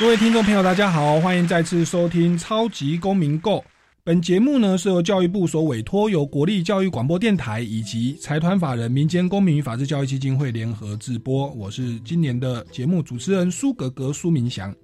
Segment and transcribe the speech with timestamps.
[0.00, 3.58] 各位听众朋友，大家好，欢迎再次收听《超级公民购》。
[4.02, 11.48] 本节目呢是由教育部所委托，由国立教育广播电台以及财团法人民间公民与法治教育基金会联合制播。
[11.52, 14.74] 我是今年的节目主持人苏格格苏明祥。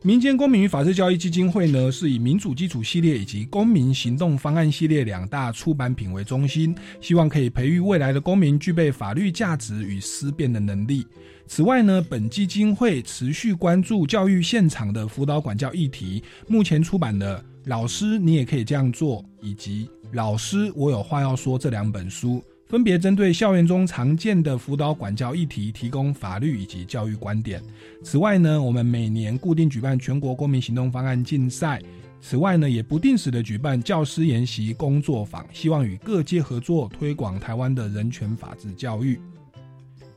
[0.00, 11.04] 民间公民与法治教育基金会呢，是以民主基础系列以及公民行动方案系列两大出版品为中心，希望可以培育未来的公民具备法律价值与思辨的能力。
[11.54, 16.24] 此外呢，本基金会持续关注教育现场的辅导管教议题。
[16.48, 27.62] 目前出版的《老师，你也可以这样做》以及《老师，我有话要说》这两本书，分别针对校园中常见的辅导管教议题，提供法律以及教育观点。
[28.02, 31.82] 此外呢，我们每年固定举办全国公民行动方案竞赛。
[32.18, 39.20] 此外呢，也不定时的举办教师研习工作坊，希望与各界合作，推广台湾的人权法治教育。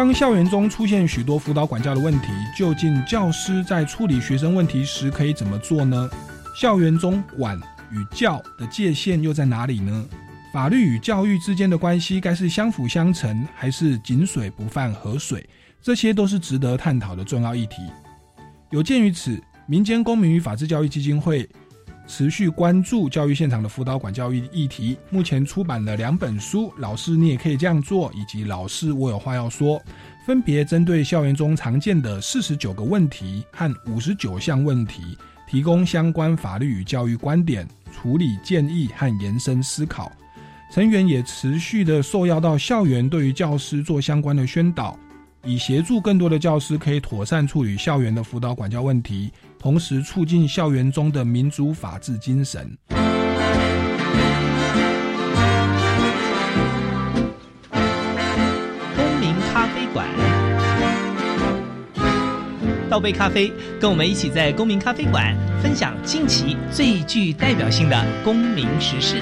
[0.00, 6.08] 当校园中出现许多辅导管教的问题，究竟教师在处理学生问题时可以怎么做呢？
[6.56, 10.06] 校园中管与教的界限又在哪里呢？
[10.54, 15.46] 法律与教育之间的关系该是相辅相成，还是井水不犯河水？
[15.82, 17.82] 这些都是值得探讨的重要议题。
[18.70, 21.46] 有鉴于此，民间公民与法治教育基金会。
[22.10, 29.78] 持续关注教育现场的辅导管教育议题，目前出版了两本书，《老师你也可以这样做》以及《老师我有话要说》，
[30.26, 35.16] 分别针对校园中常见的四十九个问题和五十九项问题，
[35.48, 40.10] 提供相关法律与教育观点、处理建议和延伸思考。
[40.72, 44.98] 成员也持续的受邀到校园，对于教师做相关的宣导。
[45.44, 52.78] 以协助更多的教师可以妥善处理校园的辅导管教问题，同时促进校园中的民主法治精神。
[58.96, 60.08] 公民咖啡馆，
[62.88, 69.20] 倒杯咖啡，跟我们一起在公民咖啡馆分享近期最具代表性的公民时事。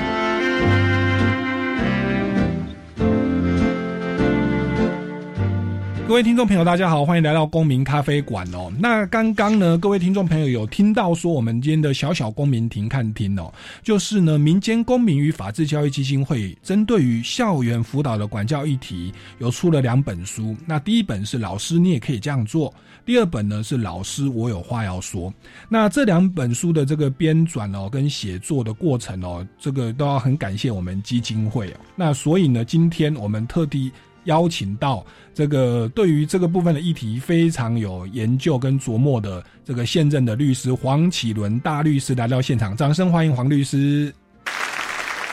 [6.09, 8.73] 各位听众朋友，大家好，欢迎来到公民咖啡馆哦。
[8.79, 13.53] 那刚刚呢，各位听众朋友有听到说，我们今天的小小公民庭看厅哦，
[13.83, 20.57] 就是呢，民间公民与法治教育基金会针对于校园辅导的管教议题，有出了两本书。
[20.65, 22.71] 那第一本是《老师，你也可以这样做》，
[23.05, 25.31] 第二本呢是《老师，我有话要说》。
[25.69, 31.75] 那这两本书的这个编纂哦，跟写作的过程哦，这个都要很感谢我们基金会哦。
[31.95, 33.93] 那所以呢，今天我们特地。
[34.29, 44.15] 邀请到这个对于这个部分的议题非常有研究跟琢磨的这个现任的律师黄启伦大律师来到现场，掌声欢迎黄律师。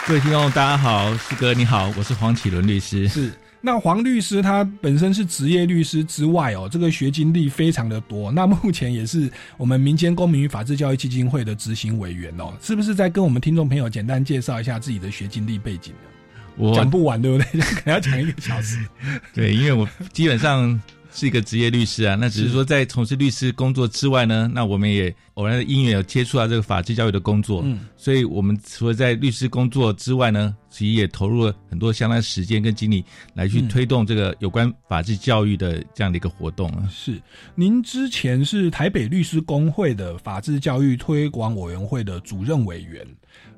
[0.08, 3.08] 各位听众，大家好，师哥你好，我是黄启伦律师。
[3.08, 8.32] 是那黄律师他本身是职业律师之外哦，这个学经历非常的多。
[8.32, 9.28] 那目前也是
[9.58, 16.15] 我们民间公民与法治教育基金会的执行委员哦，是不是在跟我们听众朋友简单介绍一下自己的学经历背景呢？
[16.58, 17.62] 我讲不完，对不对？
[17.62, 18.78] 可能要讲一个小时。
[19.34, 30.56] 对，因为我基本上是一个职业律师啊， 那只是说在从事律师工作之外呢，那我们也偶然的因缘有接触到这个法治教育的工作，嗯，所以我们除了在律师工作之外呢。
[30.76, 33.02] 其实也投入了很多相当时间跟精力
[33.34, 36.86] 来去推动这个有关法治教育的这样的一个活动啊。
[36.92, 37.18] 是，
[37.56, 43.08] 您之前是台北律师工会的法治教育推广委员会的主任委员，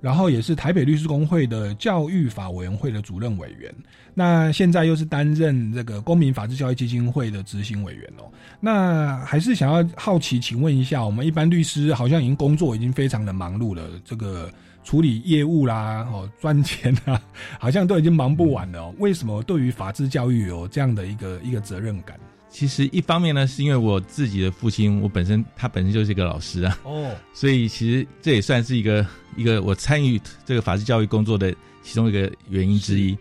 [0.01, 3.73] 然后也是台北律师工会的教育法委员会的主任委员。
[4.13, 8.23] 那现在又是担任这个公民法治教育基金会的执行委员哦。
[8.59, 14.51] 那还是想要好奇，请问一下，我们一般律师好像已经工作已经非常的忙碌了，这个。
[14.83, 17.21] 处理业务啦，哦，赚钱啊，
[17.59, 18.89] 好像都已经忙不完了。
[18.99, 22.17] 为什么对于法治教育有这样的一个一个责任感？
[22.57, 29.05] 其实一方面呢，是因为我自己的父亲，我本身他本身就是一个老师啊，哦，所以其实这也算是一个
[29.35, 33.15] 一个我参与这个法治教育工作的其中一个原因之一。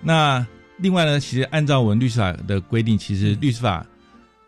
[0.00, 0.46] 那
[0.76, 3.84] 另外呢，其实按照我们律师法的规定，其实律师法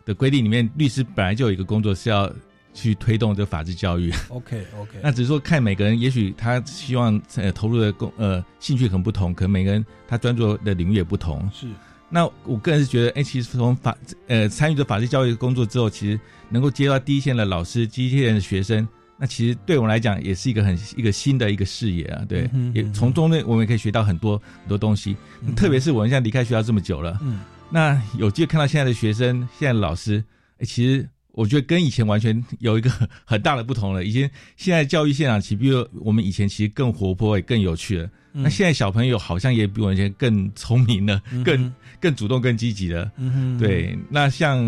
[0.05, 2.33] 的规定里面，律师本来就有一个工作是要
[2.73, 4.09] 去推动这个法治教育。
[4.29, 11.45] OK OK， 那只是说看每个人，也许他希望呃投入的工呃兴趣很不同，可能每个人他专注的领域也不同。
[11.53, 11.67] 是
[12.09, 13.95] 那我个人是觉得，哎、其实从法
[14.27, 16.19] 呃参与的法律教育工作之后，其实
[16.49, 22.25] 能够接触到第一线的老师、第一线的学生，那其实对我们来讲也是一个很一个新的一个视野啊。
[22.27, 25.15] 对，也从中呢我们也可以学到很多很多东西。
[25.55, 27.41] 特别是我们现在离开学校这么久了，嗯
[27.71, 30.23] 那有机会看到现在的学生、现在的老师，
[30.57, 32.89] 哎、其实我觉得跟以前完全有一个
[33.25, 34.03] 很大的不同了。
[34.03, 38.05] 以前现在教育现场，其实比如我们以前其实更活泼，也更有趣了。
[38.33, 43.11] 嗯那现在小朋友好像也比我们以前更聪明了，更更主动、更积极了。
[43.17, 44.59] 嗯，对，那像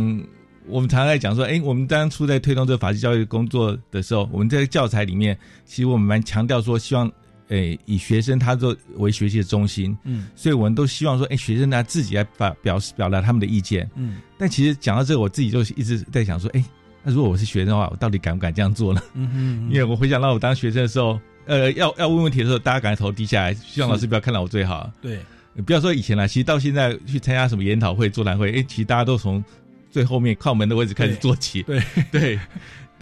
[0.65, 7.09] 我们常常在讲说，哎，我们当初在推动这个法治教育工作的时候，我们在教材里面，其实我们蛮强调说，希望，
[7.51, 13.89] 诶，以学生他作为学习的中心，嗯所以我们都希望说，哎，学生他自己来发表示表达他们的意见。
[13.95, 16.63] 嗯但其实讲到这个，我自己就一直在想说，哎，
[17.03, 19.01] 那如果我是学生的话，我到底敢不敢这样做呢？
[19.13, 24.89] 嗯哼， 因为我回想到我当学生的时候，呃，要要问问题的时候，大家赶快头低下来，希望老师不要看到我最好。
[25.01, 25.19] 对，
[25.65, 29.44] 不要说以前了，其实到现在去参加什么研讨会、座谈会，哎，其实大家都从
[29.92, 31.62] 最后面靠门的位置开始做起。
[31.63, 31.81] 对
[32.12, 32.39] 对，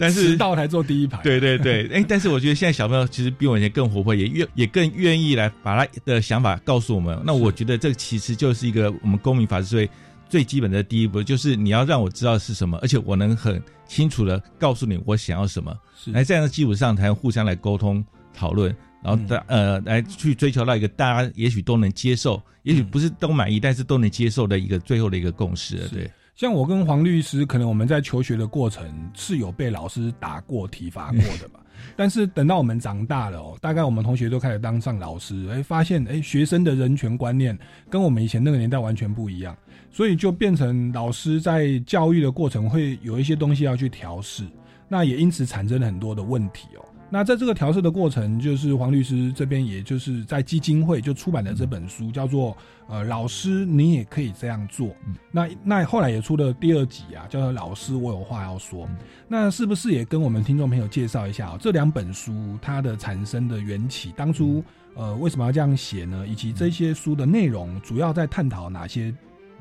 [0.00, 7.20] 但是迟到才坐第一排，对对对，哎， 但是我觉得现在小朋友其实比我以前更活泼，也愿也更愿意来把他的想法告诉我们。
[7.22, 9.90] 那我觉得这其实就是一个我们公民法治最
[10.28, 15.76] 最基本的第一步，就是你要让我知道是什么，而且我能很清楚的告诉你我想要什么。
[15.94, 16.10] 是。
[16.12, 18.74] 来这样的基础上，才能互相来沟通讨论，
[19.04, 31.60] 然后大、呃来去追求到一个大家也许都能接受，也许不是都满意，但是都能接受的一个最后的一个共识对，像我跟黄律师，可能我们在求学的过程是有被老师打过、体罚过的吧。
[31.96, 39.56] 但是等到我们长大了哦，大概我们同学都开始当上老师，哎，发现哎，学生的人权观念跟我们以前那个年代完全不一样，
[39.90, 44.44] 所以就变成老师在教育的过程会有一些东西要去调试，
[44.88, 46.84] 那也因此产生了很多的问题哦。
[47.10, 52.56] 那在这个调试的过程，就是黄律师这边，也就是在基金会就出版的这本书，叫做
[52.88, 54.94] 呃，老师你也可以这样做。
[55.32, 58.86] 那那后来也出了第二集啊，叫做《老师我有话要说》。
[59.26, 64.12] 那是不是也跟我们听众朋友介绍一下、哦、这两本书它的产生的缘起？
[64.12, 64.62] 当初
[64.94, 66.24] 呃为什么要这样写呢？
[66.28, 69.12] 以及这些书的内容主要在探讨哪些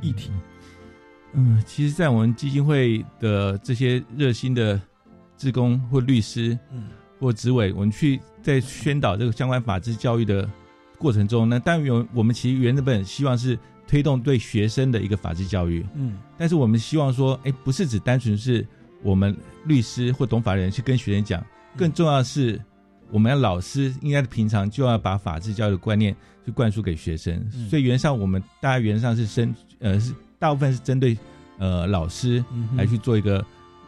[0.01, 0.31] 议题？
[1.33, 4.79] 嗯，其实，在我们基金会的这些热心的
[5.37, 6.85] 志工或律师，嗯
[7.19, 10.49] 或执委，我们去在宣导这个相关法治教育的
[10.97, 13.57] 过程中呢，当然有我们其实原本希望是
[13.87, 16.17] 推动对学生的一个法治教育，嗯。
[16.37, 18.65] 但是我们希望说，哎，不是只单纯是
[19.01, 19.35] 我们
[19.65, 21.43] 律师或懂法人去跟学生讲，
[21.75, 22.61] 更重要的是，
[23.11, 27.35] 我们老师应该平常就要把法治教育的观念去灌输给学生。
[27.53, 27.67] 嗯。
[27.67, 31.17] 所以原则上，我们大家原则上是针呃是大部分是针对
[31.57, 32.43] 呃老师
[32.77, 33.43] 来去做一个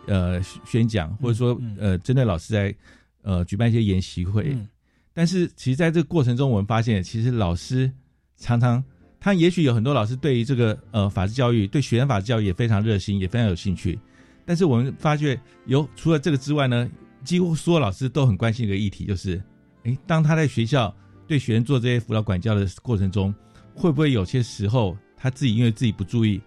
[0.08, 1.78] 呃宣讲，或者说嗯。
[1.80, 2.74] 呃针对老师在
[3.24, 4.50] 呃举办一些研习会。
[4.52, 4.68] 嗯
[5.14, 7.92] 但是其实在这个过程中，我们发现，其实老师
[8.38, 8.82] 常常，
[9.20, 14.00] 他也许有很多老师对于这个呃法治教育，对学生法治教育也非常热心，也非常有兴趣。
[14.46, 16.90] 但是我们发觉，有除了这个之外呢，
[17.26, 19.44] 几乎所有老师都很关心一个议题，就是，
[19.84, 20.96] 诶，当他在学校
[21.28, 23.36] 对学生做这些辅导管教的过程中，
[23.76, 26.40] 会不会有些时候他自己因为自己不注意，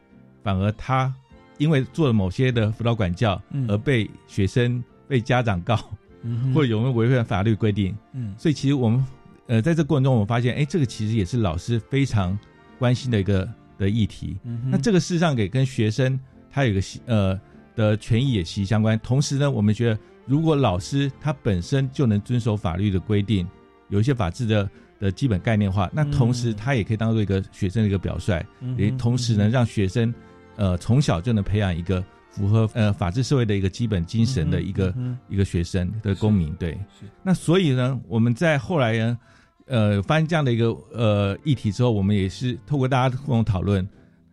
[0.43, 1.15] 反而他
[1.59, 5.79] 因为做了某些的辅导管教，嗯而被学生被家长告，
[6.25, 7.95] 嗯或者有没有违反法律规定？
[8.13, 9.05] 嗯所以其实我们
[9.47, 12.37] 呃在这过程中，我们发现，哎，这个其实也是老师非常
[12.79, 14.37] 关心的一个的议题。
[14.45, 16.19] 嗯那这个事实上给跟学生
[16.51, 17.39] 他有一个息呃
[17.77, 18.99] 的权益也息息相关。
[19.01, 23.47] 同时呢，我们觉得如果老师他本身就能遵守法律的规定，
[23.91, 30.15] 有一些法治的的基本概念化，那同时嗯他也可以当做一个学生的一个表率，嗯也同时呢让学生
[30.57, 32.03] 呃从小就能培养一个
[32.35, 34.93] 符合呃法治社会的一个基本精神的一个。
[34.97, 36.79] 嗯一个学生的公民，对，
[37.23, 39.19] 那所以呢，我们在后来呢，
[39.67, 43.85] 呃，发现这样的一个呃议题之后，我们也是透过大家共同讨论，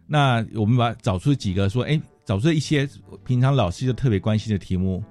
[0.05, 2.87] 那我们把找出几个说，哎，找出一些
[3.25, 5.03] 平常老师就特别关心的题目。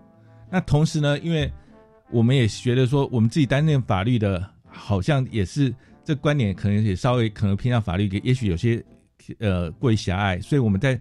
[0.49, 1.51] 那同时呢，因为
[2.13, 8.81] 我们也觉得说，我们自己担任法律的，好像也是这观点可能也稍微可能偏向法律，也许有些
[9.39, 11.01] 呃过于狭隘，所以我们在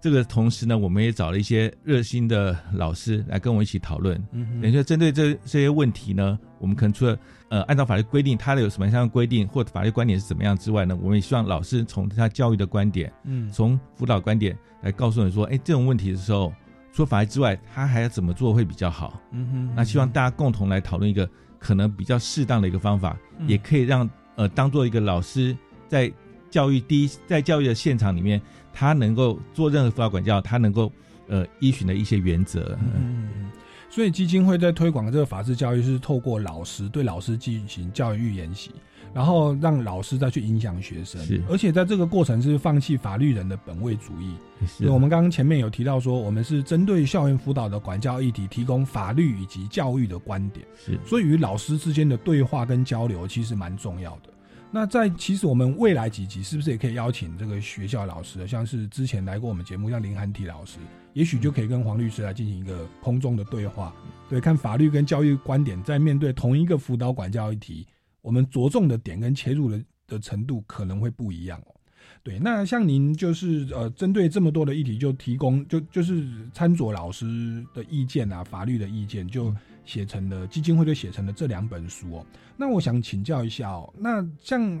[0.00, 4.16] 这个同时呢，我们也找了一些热心的老师来跟我一起讨论。
[4.30, 16.52] 嗯，等于说针对这这些问题呢，我们可能除了呃按照法律规定，它的有什么样的规定或法律观点是怎么样之外呢，我们也希望老师从他教育的观点，嗯，从辅导观点来告诉你说，哎，这种问题的时候，
[16.92, 19.20] 除了法律之外，他还要怎么做会比较好？
[19.32, 21.28] 嗯哼，那希望大家共同来讨论一个
[21.58, 25.56] 可能比较适当的一个方法，也可以让呃当做一个老师
[25.88, 26.12] 在
[26.50, 28.40] 教育第一在教育的现场里面。
[28.78, 30.92] 他能够做任何辅导管教，他能够
[31.26, 32.78] 呃依循的一些原则。
[32.80, 33.50] 嗯，
[33.90, 38.70] 所以基金会在推广这个法治教育，是透过老师对老师进行教育研习，
[39.12, 41.20] 然后让老师再去影响学生。
[41.24, 44.34] 是，而且在这个过程是放弃法律人的本位主义。
[44.64, 50.64] 是，我们刚刚前面有提到说，我们是针对校园辅导的管教议题，提供法律以及教育的观点。
[50.76, 54.30] 是，所以与老师之间的对话跟交流其实蛮重要的。
[54.70, 60.78] 那在其实我们未来几集是不是也可以邀请这个学校老师，像是之前来过我们节目像林涵体老师，
[61.14, 63.94] 也许就可以跟黄律师来进行一个空中的对话，
[64.28, 67.86] 对，看法律跟教育观点在面对同一个辅导管教议题，
[68.20, 71.74] 我们着重的点跟切入的的程度可能会不一样哦。
[72.22, 79.54] 对，那像您就是呃，针对这么多的议题，就提供就就是参佐老师的意见啊，法律的意见就。
[79.88, 82.26] 写成了基金会就写成了这两本书哦。
[82.58, 84.78] 那我想请教一下哦，那像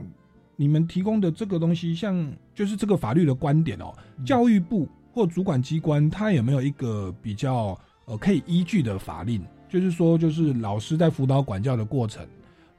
[0.54, 9.42] 你们提供的这个东西，像就是这个法律的观点哦，教育部或主管机关，它有没有一个比较呃可以依据的法令？
[9.66, 12.26] 就是说，就是老师在辅导管教的过程，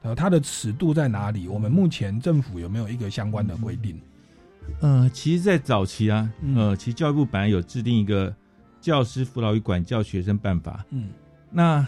[0.02, 1.48] 呃，它的尺度在哪里？
[1.48, 4.00] 我们目前政府有没有一个相关的规定？
[4.80, 8.32] 呃，其实，在早期啊，呃，其实教育部本来有制定一个
[8.80, 11.08] 教师辅导与管教学生办法，嗯，
[11.50, 11.84] 那。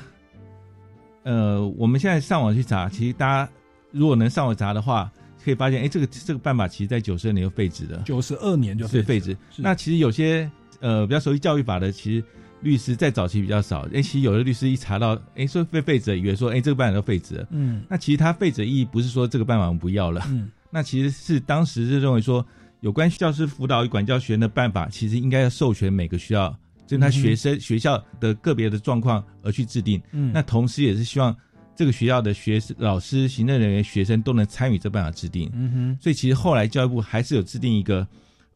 [1.24, 3.50] 呃，我们现在上网去查，其实大家
[3.90, 5.10] 如果能上网查的话，
[5.44, 8.02] 可以发现，哎，这个这个办法其实在九十二年就废止了。
[8.04, 9.36] 九十二年就废止。
[9.56, 10.50] 那其实有些
[10.80, 12.24] 呃比较熟悉教育法的，其实
[12.60, 13.88] 律师在早期比较少。
[13.92, 17.46] 哎，其实有的律师一查到，哎，说被废止，以为说，哎，这个办法都废止了。
[17.50, 17.82] 嗯。
[17.88, 20.22] 那其实它废止意义不是说这个办法我们不要了。
[20.28, 20.50] 嗯。
[20.70, 22.44] 那其实是当时是认为说，
[22.80, 26.56] 有关教师辅导与管教学的办法，其实应该要授权每个需要。
[26.88, 31.34] 跟他学生学校的个别的状况而去制定，嗯，那同时也是希望
[31.74, 35.98] 这个学校的学生、老师、行政人员、学生都能参与这办法制定，嗯哼。
[36.02, 38.06] 所以其实后来教育部还是有制定一个，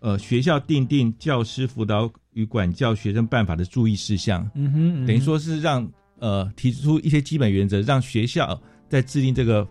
[0.00, 9.66] 呃，学校定定教师辅导与管教学生办法的注意事项，嗯哼，等于说是让呃提出一些基本原则，让学校在制定这个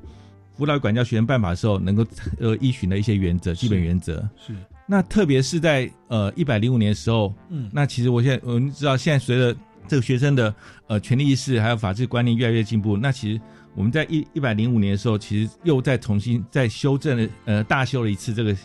[0.57, 2.03] 辅导管教学生办法的时候，能够
[2.39, 4.27] 呃依循的一些原则、基本原则。
[4.43, 4.55] 是。
[4.87, 9.55] 那特别是在呃一百零五年的时候，嗯，那其实我现在我们知道，现在随着
[9.87, 10.53] 这个学生的
[10.87, 13.41] 呃权利意识还有法治观念越来越进步，那其实
[13.73, 18.55] 我们在一一百零五年的时候，其实又再重新再修正了呃大修了一次这个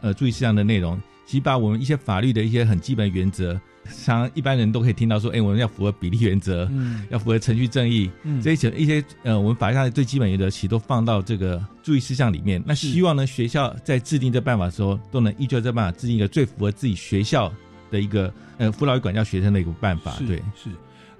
[0.00, 3.60] 呃注意事项的内容，其实把我们一些法律的一些很基本原则。
[4.04, 12.62] 常一般人都可以听到说，哎，我们要符合比例原则，嗯，要符合程序正义，嗯，这些一些呃，我们法律上的最基本原则，其实都放到这个注意事项里面。
[12.66, 17.52] 那希望呢，学校在制定这办法的时候，都能依据这办法制定一个最符合自己学校
[17.90, 20.14] 的一个呃辅导与管教学生的一个办法。
[20.26, 20.70] 对，是。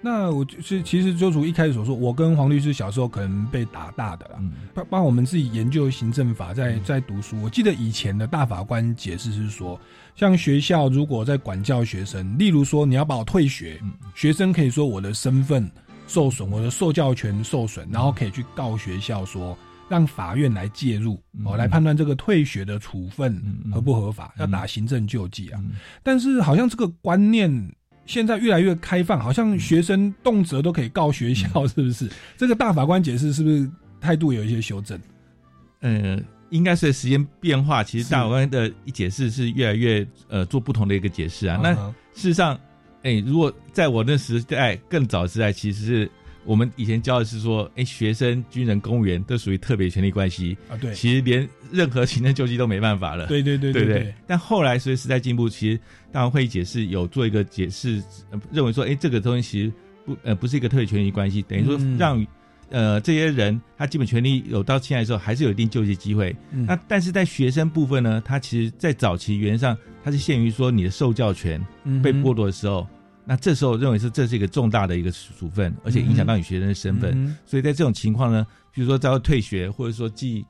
[0.03, 4.41] 那我就是其实就如一开始所说，我跟黄律师小时候可能被打大的啦，
[4.73, 7.41] 帮帮我们自己研究行政法，在在读书。
[7.43, 9.79] 我记得以前的大法官解释是说。
[10.21, 13.81] 像学校如果在管教学生，例如说你要把我退学，
[14.15, 15.67] 学生可以说我的身份
[16.07, 19.57] 受损，我的受教权受损，然后可以去告学校说，
[19.89, 25.65] 让法院来介入，哦，来判断这个退学的处分合不合法，要打行政救济啊。
[26.03, 27.51] 但是好像这个观念
[28.05, 32.11] 现在越来越开放，好像学生动辄都可以告学校，是不是？
[32.37, 33.67] 这个大法官解释是不是
[33.99, 35.01] 态度有一些修正？
[35.81, 36.23] 嗯。
[36.51, 41.59] 应该是时间变化，其实大法官的一解释是越来越呃做不同的一个解释啊。
[41.63, 41.73] 那
[42.13, 42.59] 事实上，
[43.03, 46.11] 哎，如果在我那时代更早时代，其实是
[46.45, 50.77] 我们以前教的是说，哎，学生、军人、公务员都属于特别权利关系啊。
[50.77, 53.27] 对，其实连任何行政救济都没办法了。
[53.27, 54.15] 对对对对对。
[54.27, 55.81] 但后来随着时代进步，其实
[56.13, 58.03] 大法会议解释有做一个解释，
[58.51, 59.73] 认为说，哎，这个东西其实
[60.05, 62.27] 不呃不是一个特别权利关系，等于说让。
[62.71, 66.35] 呃，这些人他基本权利有到现在的时候，还是有一定救济机会。
[66.51, 71.61] 那但是在学生部分呢，他其实，在早期原则上，他是限于说你的受教权
[72.03, 72.87] 被剥夺的时候，
[73.25, 77.37] 那这时候认为是这是一个重大的一个处分，而且影响到你学生的身份。
[77.45, 80.47] 所以在这种情况呢，比如说遭退学，或者说记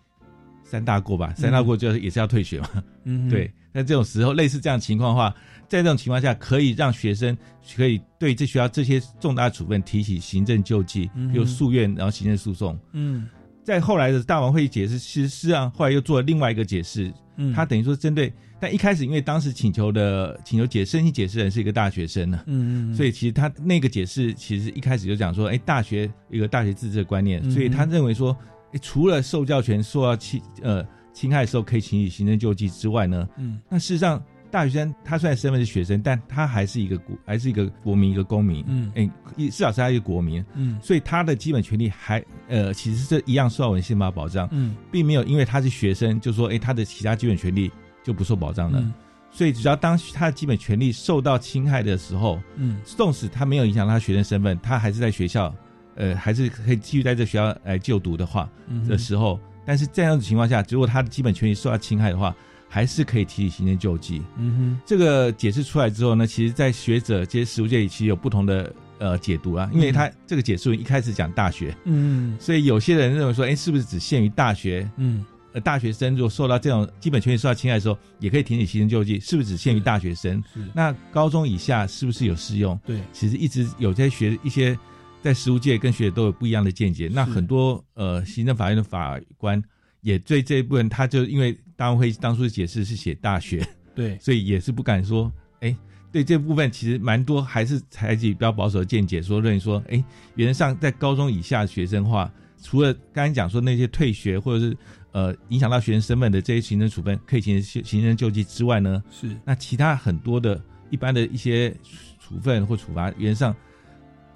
[0.62, 2.68] 三大过吧，三大过就是也是要退学嘛。
[3.04, 3.50] 嗯，对。
[3.72, 5.34] 那这种时候，类似这样情况的话。
[5.68, 7.38] 在这种情况下，可以让学生
[7.76, 12.76] 可以对这学校这些重大处分提起行政救济，比如诉愿，然后行政诉讼。
[12.90, 13.28] 嗯，
[13.62, 28.36] 在后来的大王会议解释，其实实际上后来又做了另外一个解释，嗯，他等于说针对，但一开始因为当时请求的请求解申请解释人是一个大学生呢，嗯嗯，所以其实他那个解释其实一开始就讲说，哎，大学一个大学自治的观念，所以他认为说，
[28.72, 30.84] 哎，除了受教权受到侵呃
[31.20, 34.22] 侵害的时候可以请起行政救济之外呢，嗯，那事实上。
[34.52, 38.64] 大学生他虽然身份是学生，但他还是一个国，还是一个国民，一个公民。
[38.66, 40.44] 嗯，哎，至少是他一个国民。
[40.54, 44.48] 嗯，所以他的基本权利还呃，其实是一样受到我们宪法保障。
[44.50, 47.70] 嗯，并没有因为他是学生，就说哎，他的其他基本权利
[48.02, 48.84] 就不受保障了。
[49.30, 55.54] 所以只要当他的基本权利受到侵害的时候，嗯，纵使他没有影响他学生身份，他还是在学校，
[55.94, 58.50] 呃，还是可以继续在这学校来就读的话
[58.88, 59.38] 的时候，
[59.70, 62.34] 但是这样的情况下，如果他的基本权利受到侵害的话，
[62.68, 64.20] 还是可以提起行政救济。
[64.36, 69.70] 嗯哼，这个解释出来之后呢，其实，在学者这些实务界里，其实有不同的呃解读啊。
[69.72, 74.90] 因为他这个解释一开始讲大学，嗯，所以有些人认为说，哎，是不是只限于大学？
[74.96, 80.42] 嗯，呃，大学生如果受到这种基本权利受到侵害的时候，也可以提起行政救济，是不是只限于大学生？
[80.52, 80.66] 是。
[80.74, 82.76] 那高中以下是不是有适用？
[82.84, 84.76] 对，其实一直有在学一些
[85.22, 87.10] 在实务界跟学者都有不一样的见解。
[87.12, 89.62] 那很多呃行政法院的法官。
[90.02, 93.62] 也对这一部分，他就因为大会当初的解释是写大学，
[93.94, 95.76] 对， 所以也是不敢说，哎，
[96.10, 100.02] 对这部分其实蛮多还是采取比较保守的见解，说认为说，哎，
[100.36, 104.74] 原则上在高中以下学生话，除了刚才讲说那些退学或者是
[105.12, 110.58] 呃影响到学生身份的这些行政处分可以行行行政救济之外呢，是那其他很多的
[110.88, 111.76] 一般的一些
[112.18, 113.54] 处分或处罚，原则上。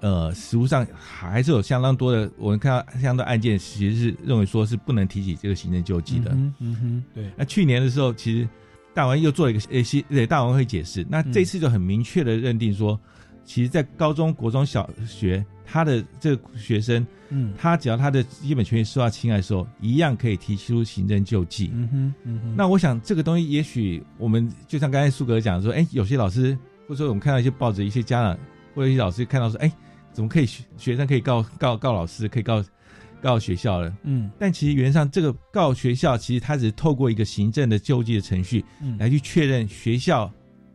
[0.05, 6.29] 呃，实物上还是有相当多的，我们看到相当多案件，其实是认为说是不能提起这个行政救济的。
[6.59, 7.31] 嗯哼，对。
[7.35, 8.47] 那去年的时候，其实
[8.93, 12.99] 大王又做了一个呃，西对大王会解释，那这次就很明确的认定说，
[13.43, 21.71] 其实，在高中国中小学，他的这个学生，嗯，他只要他的基本权益受到侵害的时候，一样可以提出行政救济。
[21.73, 22.55] 嗯哼，嗯哼。
[22.55, 26.55] 那我想这个东西，也许我们就像刚才苏格讲说，哎，有些老师
[26.87, 28.37] 或者说我们看到一些报纸，一些家长
[28.75, 29.71] 或者一些老师看到说，哎。
[30.15, 32.63] 怎么可以学学生可以告告告老师，可以告
[33.21, 33.93] 告学校了？
[34.03, 40.31] 嗯，但其实原则上，这个告学校，其实它只是透过一个行政的救济的程序，嗯，来去确认学校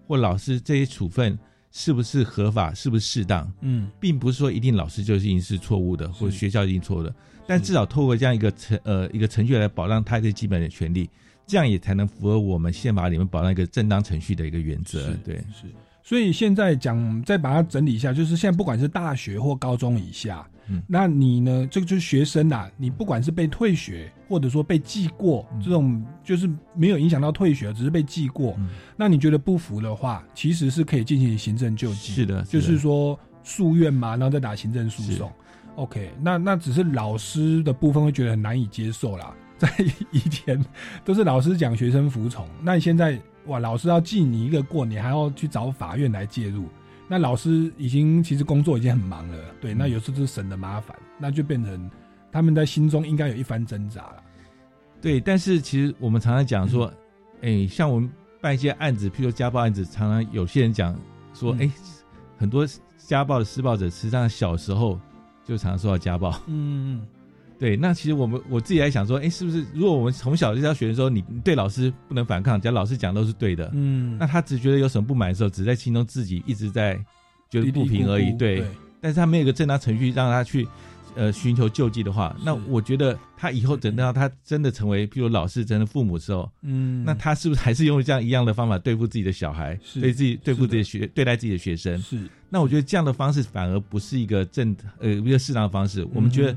[0.07, 1.39] 或老师这些处分
[1.71, 3.51] 是不是合法，是不是适当？
[3.63, 7.15] 嗯，并不是说一定老师就是一定是错误的，或者学校一定错的，
[7.47, 11.09] 但至少透过这样一个程呃一个程序来保障他的基本的权利，
[11.47, 15.15] 这样也才能符合我们宪法里面保障一个正当程序的一个原则。
[15.25, 15.67] 对，是。
[16.11, 28.59] 所以现在讲，再把它整理一下，就是现在不管是大学或高中以下，嗯，那你呢，这个就是学生呐，你不管是被退学，或者说被记过，这种就是没有影响到退学，只是被记过，
[28.97, 35.31] 那你觉得不服的话，其实是可以进行行政救济，是的，就是说诉愿嘛，然后再打行政诉讼。
[35.77, 39.73] OK，那那只是老师的部分会觉得很难以接受啦，在
[40.11, 40.61] 以前
[41.05, 43.17] 都是老师讲学生服从，那你现在。
[43.47, 46.67] 哇，老师要记你一个过，你还要去找法院来介入，
[47.09, 51.91] 那老师已经其实工作已经很忙了，对，那有时候是省的麻烦，那就变成
[52.31, 54.23] 他们在心中应该有一番挣扎了。
[55.01, 56.93] 对，但是其实我们常常讲说，
[57.41, 60.95] 哎，像我们办一些案子，譬如家暴案子，常常有些人讲
[61.33, 61.71] 说，哎，
[62.37, 62.67] 很多
[62.99, 65.01] 家暴的施暴者实际上小时候
[65.45, 66.31] 就常常受到家暴。
[66.47, 67.07] 嗯嗯。
[67.61, 76.99] 对，那其实我们我自己在想说，哎，是不是如果我们从小就要学的时候，你对老师不能反抗，只要老师讲都是对的，嗯，那他只觉得有什么不满的时候，只在心中自己一直在
[77.51, 78.65] 觉得不平而已，对。
[79.03, 80.67] 但是他没有一个正当程序让他去
[81.15, 91.99] 呃寻求救济的话，那我觉得他以后等到他真的成为，譬如老师真的父母的时候，嗯，那他是不是还是用这样一样的方法对付自己的小孩，对自己对付自己学对待自己的学生？
[92.01, 92.19] 是。
[92.49, 96.57] 那我觉得这样的方式反而不是一个正呃一个适当的方式，我们觉得。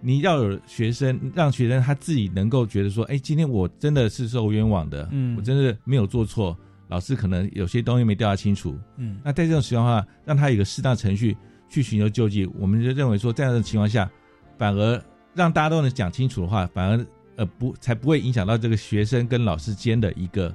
[0.00, 6.56] 你要有学生，让学生他自己能够觉得说，哎，今天我真的是受冤枉的，嗯，我真的没有做错，
[6.88, 11.36] 老师可能有些东西没调查清楚，嗯，那在这种情况下，让他有个适当程序
[11.68, 14.08] 去寻求救济，我们就认为说，在这样的情况下，
[14.56, 15.02] 反而
[15.34, 17.06] 让大家都能讲清楚的话，反而
[17.36, 20.54] 呃不才不会影响到这个学生跟老师间的一个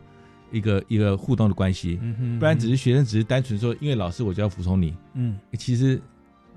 [0.52, 6.02] 一个一个互动的关系，嗯不然只是学生只是单纯说，因为老师我就要服从你，嗯，其实。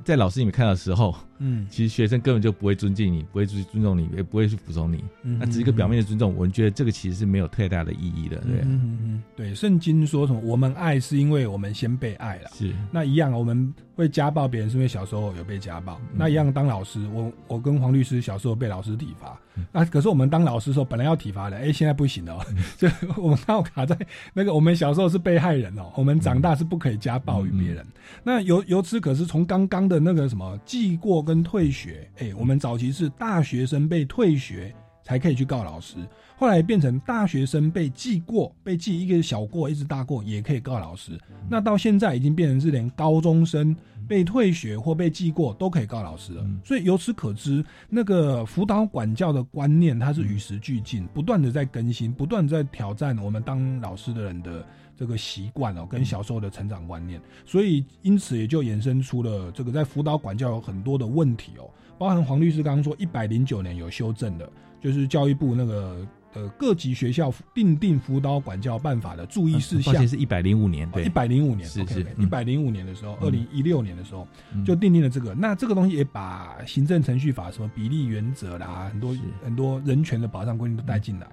[0.05, 6.35] 在老师里面看到的时候，嗯，其实学生根本就不会尊敬你，不会去尊重你，也不会去服从你，嗯那只是一个表面的尊重。
[6.37, 8.61] 我们觉得这个其实是没有太大的意义的，对。
[8.63, 10.41] 嗯嗯对，圣经说什么？
[10.41, 12.51] 我们爱是因为我们先被爱了。
[12.55, 12.73] 是。
[12.91, 16.01] 那一样，我们会家暴别人，是因为小时候有被家暴。
[16.15, 19.39] 那一样，当老师，我我跟黄律师小时候被老师体罚。
[19.73, 22.39] 那可是我们当老师时候本来要体罚的，哎，现在不行了。
[22.77, 23.97] 就我们刚好卡在
[24.35, 27.87] 那个，我们小时候是被害人哦，我们长大是不可以家暴于别人。
[28.23, 35.97] 那由由此可是从刚刚的那个什么记过跟退学，哎，我们早期是大学生被退学才可以去告老师。
[36.39, 41.19] 后来变成大学生被记过，被记一个小过，一直大过也可以告老师。
[41.49, 43.75] 那到现在已经变成是连高中生
[44.07, 46.47] 被退学或被记过都可以告老师了。
[46.63, 54.65] 所以由此可知，那个辅导管教的观念它是与时俱进，不断的在更新，不断在挑战我们当老师的人的
[54.97, 57.21] 这个习惯哦，跟小时候的成长观念。
[57.45, 66.07] 所以因此也就衍生出了这个在辅导管教有很多的问题哦，包含黄律师刚刚说一百零九年有修正的，就是教育部那个。
[66.37, 74.29] 呃，各级学校定定辅导管教办法的注意事项，是一百零五年，对，一百零五年，是是，一百零五年的时候，二零一六年的时候
[74.63, 75.33] 就定定了这个。
[75.33, 81.27] 那这个东西也把行政程序法什么比例原则啦，很多很多人权的保障规定都带进来。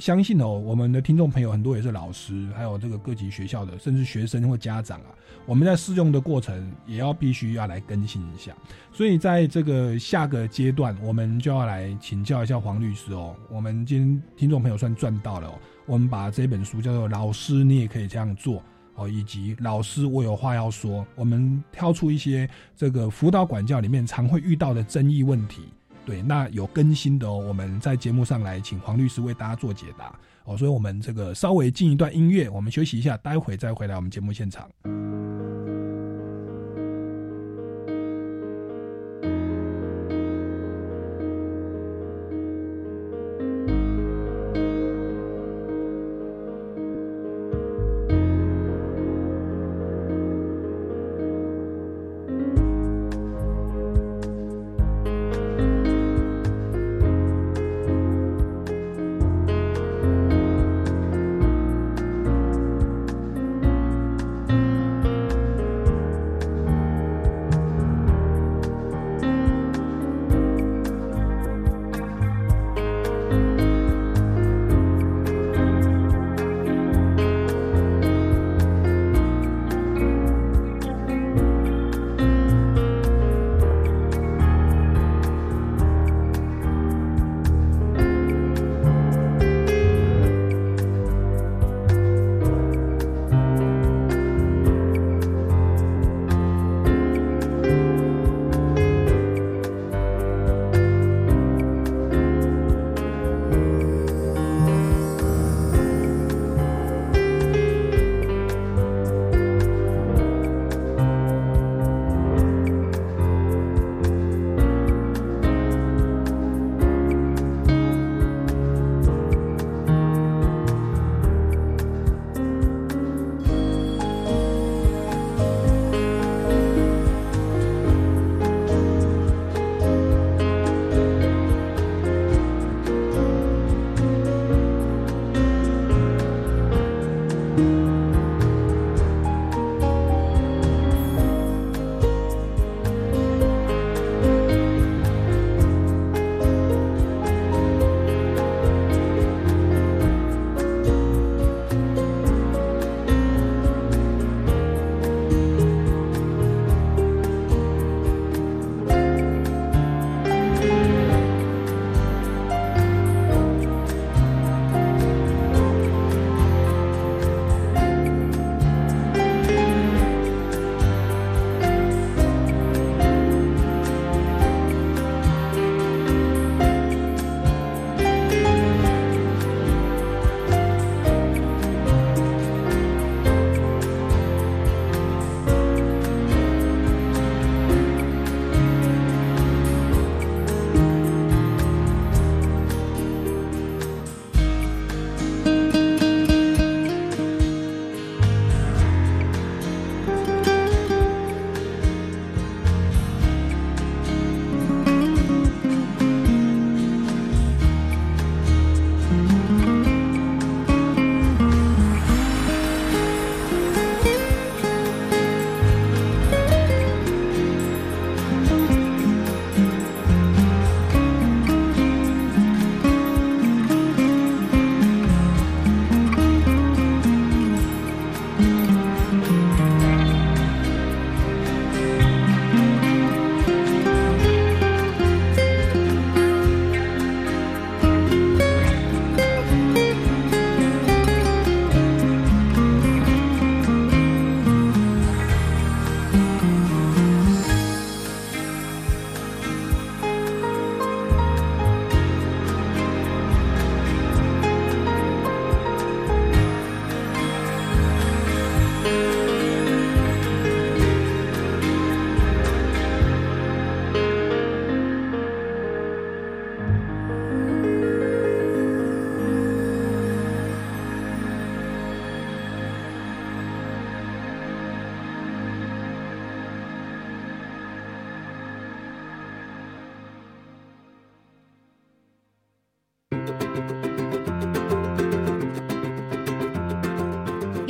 [0.00, 5.12] 相信哦，我们的听众朋友很多也是老师，还有这个各级学校的，甚至学生或家长啊，
[5.44, 8.56] 我们在试用的过程也要必须要来更新一下。
[8.96, 13.36] 所以在这个下个阶段，我们就要来请教一下黄律师哦。
[13.50, 15.52] 我们今天听众朋友算赚到了哦。
[15.84, 18.54] 我们把这本书叫做《老师，你也可以这样做》
[18.94, 21.02] 哦，以及《老师，我有话要说》。
[21.14, 25.64] 我们挑出一些这个辅导管教里面常会遇到的争议问题。
[26.06, 30.56] 对，那有更新的哦，我们在节目上来请黄律师为大家做解答哦。
[30.56, 34.66] 所以我们这个稍微进一段音乐，我们休息一下，待会再回来我们节目现场。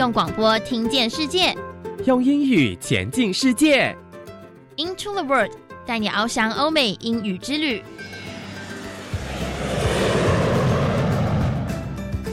[0.07, 1.53] 用广播听见世界，
[2.05, 3.93] 用英语前进世界。
[4.77, 5.51] Into the World，
[5.85, 7.83] 带你翱翔欧美英语之旅。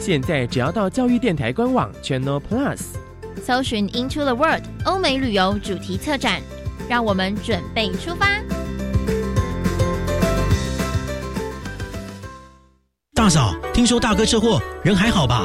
[0.00, 2.80] 现在只要到教育电台官网 Channel Plus，
[3.44, 6.40] 搜寻 Into the World 欧美旅游主题策展，
[6.88, 8.40] 让我们准备出发。
[13.14, 15.44] 大嫂，听说大哥车祸，人还好吧？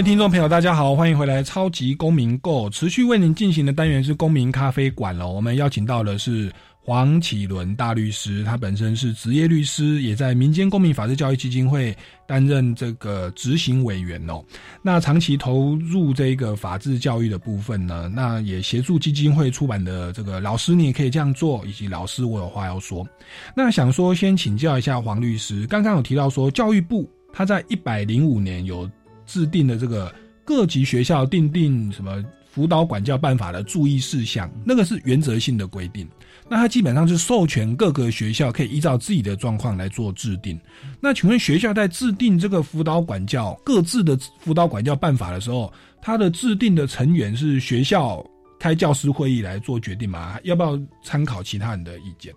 [0.00, 5.28] 位听众朋友，大家好，欢迎回来《超级公民购》，持续为您进行的单元是公民咖啡馆了。
[5.28, 6.50] 我们邀请到的是
[6.82, 11.94] 黄启伦大律师，他本身是职业律师，也在民间公民法治教育基金会
[12.26, 14.42] 担任这个执行委员哦。
[14.80, 23.06] 那长期投入这个法治教育的部分呢，那也协助基金会出版的这个老师你也可以这样做，以及老师我有话要说。
[23.54, 28.90] 那想说先请教一下黄律师，刚刚有提到说教育部他在一百零五年有
[29.30, 30.12] 制定的这个
[30.44, 36.08] 各级学校定定什么辅导管教办法的注意事项，那个是原则性的规定。
[36.48, 40.58] 那它基本上是授权各个学校可以依照自己的状况来做制定。
[41.00, 48.24] 那请问学校在制定这个辅导管教各自的辅导管教办法的时候，它的制定的成员是学校
[48.58, 50.36] 开教师会议来做决定吗？
[50.42, 52.34] 要不要参考其他人的意见？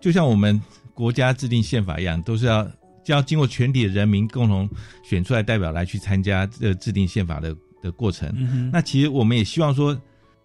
[0.00, 0.58] 就像我们
[0.94, 2.66] 国家制定宪法一样，都是要
[3.06, 4.68] 要经过全体的人民共同
[5.02, 8.30] 选出来代表来去参加这个制定宪法的的过程。
[8.36, 9.98] 嗯哼那其实我们也希望说，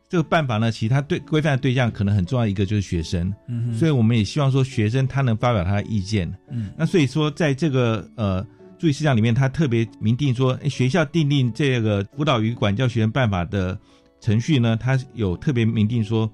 [0.09, 6.33] 这个办法呢，其实它对规范的对象可能很重要一个就是学生，嗯哼所以我们也希望说学生他能发表他的意见。
[6.49, 8.45] 嗯那所以说在这个呃
[8.79, 13.77] 注意事项里面，他特别明定说，诶学校订定这个辅导与管教学生办法的
[14.21, 16.31] 程序呢，他有特别明定说，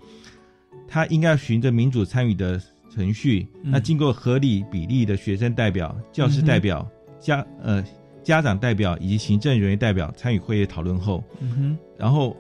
[0.88, 2.62] 他应该要循着民主参与的
[2.94, 3.72] 程序，嗯。
[3.72, 7.84] 那经过合理比例的学生代表、教师代表、家呃
[8.24, 11.78] 家长代表以及行政人员代表参与会议讨论后，嗯哼。
[11.98, 12.36] 然后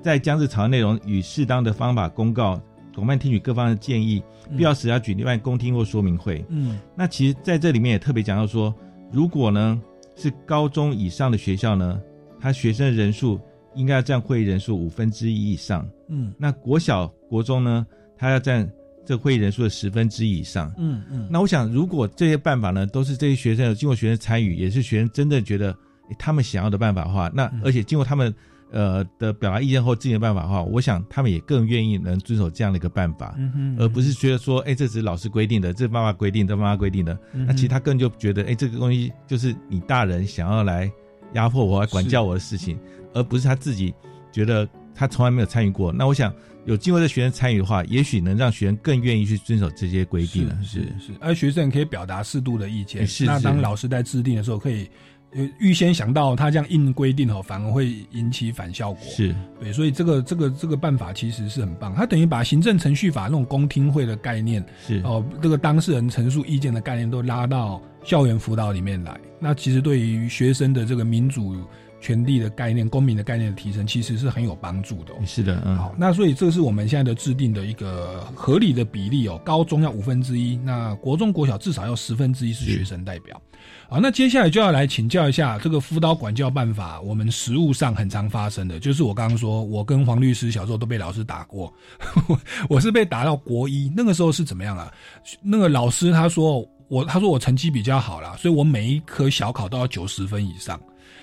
[0.00, 2.60] 再将这草案内容与适当的方法公告，
[2.94, 4.56] 广泛听取各方的建议，嗯。
[4.56, 6.44] 必要时要举例办公听或说明会。
[6.48, 6.78] 嗯。
[6.94, 8.74] 那其实在这里面也特别讲到说，
[9.10, 9.80] 如果呢
[10.14, 12.00] 是高中以上的学校呢，
[12.40, 13.40] 他学生人数
[13.74, 15.88] 应该要占会议人数五分之一以上。
[16.08, 16.32] 嗯。
[16.38, 18.70] 那国小、国中呢，他要占
[19.04, 20.72] 这会议人数的十分之一以上。
[20.78, 25.70] 嗯嗯那我想，如果这些办法呢，都是这些学生有经过学生参与，也是学生真正觉得
[26.08, 28.34] 诶他们想要的办法的话，那而且经过他们
[28.70, 40.90] 呃的表达意见后制定的办法的话，我想他们也更愿意能遵守这样的一个办法，嗯哼而不是觉得说，哎，这只是老师规定的，这妈妈规定，这妈妈规定的，嗯那其实他更就觉得，哎，这个东西就是你大人想要来
[41.34, 42.78] 压迫我、来管教我的事情，
[43.14, 43.92] 而不是他自己
[44.30, 45.92] 觉得他从来没有参与过。
[45.92, 46.32] 那我想
[46.64, 50.56] 有机会的学生参与的话，也许能让学生更愿意去遵守这些规定了。
[50.62, 53.00] 是是，而学生可以表达适度的意见。
[53.00, 54.88] 那是那当老师在制定的时候，可以
[55.34, 59.02] 呃预先想到他这样硬规定哦，反而会引起反效果。
[59.10, 69.18] 是对，所以这个这个这个办法其实是很棒，它等于把行政程序法那种公听会的概念，是哦，这个当事人陈述意见的概念都拉到校园辅导里面来。
[69.40, 71.56] 那其实对于学生的这个民主
[72.02, 75.16] 权利的概念、公民的概念的提升，其实是很有帮助的、哦。
[75.24, 79.40] 是的，嗯，好，那所以这是我们现在的制定的一个合理的比例哦。
[79.44, 83.40] 高中要五分之一，那国中、国小至少要十分之一是学生代表。
[83.88, 91.72] 好，那接下来就要来请教一下这个辅导管教办法，我们实务上很常发生的，就是我刚刚说，我跟黄律师小时候都被老师打过，
[92.68, 94.92] 我是被打到国一，那个时候是怎么样啊？
[95.40, 100.80] 那个老师他说我，他说我成绩比较好啦，所以我每一科小考都要九十分以上，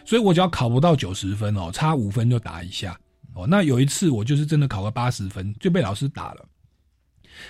[0.10, 3.00] 所以我只要考不到九十分哦，差五分就打一下
[3.36, 3.45] 哦。
[3.45, 6.43] 那有一次我就是真的考个八十分，就被老师打了。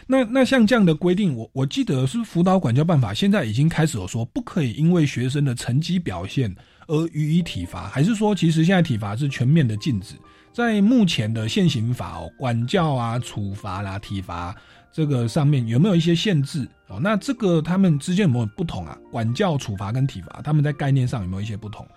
[0.05, 6.53] 那那像这样的规定，我我记得是辅导管教办法，现在已经开始有说不可以因为学生的成绩表现
[6.87, 10.15] 而予以体罚，还是说其实现在体罚是全面的禁止？
[10.51, 14.53] 在目前的现行法哦，管教啊、处罚啦、体罚
[14.91, 16.99] 这个上面有没有一些限制哦？
[17.01, 18.97] 那这个他们之间有没有不同啊？
[19.09, 21.87] 管教、处罚跟体罚，他们在概念上有没有一些不同？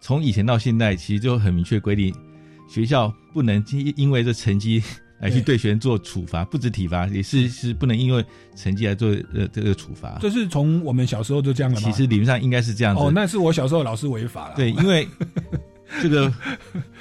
[0.00, 2.14] 从以前到现在，其实就很明确规定，
[2.68, 4.82] 学校不能因因为这成绩。
[5.20, 10.16] 来去对学生做处罚，不止体罚，也是是不能因为成绩来做呃这个处罚。
[10.20, 11.90] 这是从我们小时候就这样了吗？
[11.90, 13.02] 其实理论上应该是这样子。
[13.02, 14.54] 哦，那是我小时候老师违法了。
[14.54, 15.08] 对，因为
[16.02, 16.32] 这个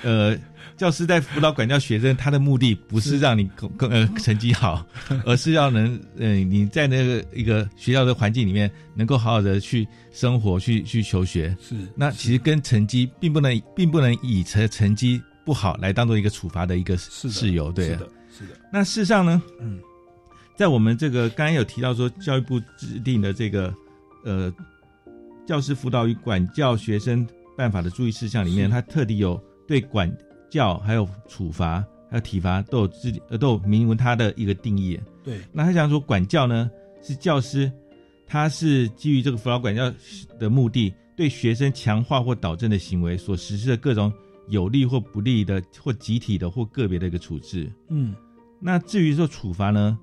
[0.03, 0.37] 呃，
[0.75, 4.85] 教师在辅导管教学生，他的目的不是让你更呃成绩好，
[5.25, 11.55] 而是要能呃你在那个一个学校的环境里面能够好好的去生活，去去求学。
[11.61, 11.75] 是。
[11.95, 15.21] 那其实跟成绩并不能并不能以成成绩。
[15.47, 18.49] 不好来当做一个处罚的一个事由，对，是的，是的。
[18.69, 19.79] 那事实上呢，嗯，
[20.57, 23.73] 在我们这个刚才有提到说，教育部制定的这个
[24.25, 24.53] 呃
[25.47, 27.25] 教师辅导与管教学生
[27.57, 30.09] 办法的注意事项里面，它特地有对管
[30.49, 34.97] 教、还有处罚、还有体罚都有制呃都有明文它的一个定义。
[35.23, 36.69] 对，那他想说管教呢
[37.01, 37.69] 是教师，
[38.25, 39.91] 他是基于这个辅导管教
[40.39, 44.13] 的目的，对学生强化或导正的行为所实施的各种。
[44.49, 47.69] 有利或不利的，或集体的，或个别的一个处置。
[47.89, 48.15] 嗯，
[48.61, 49.99] 那至于说处罚呢，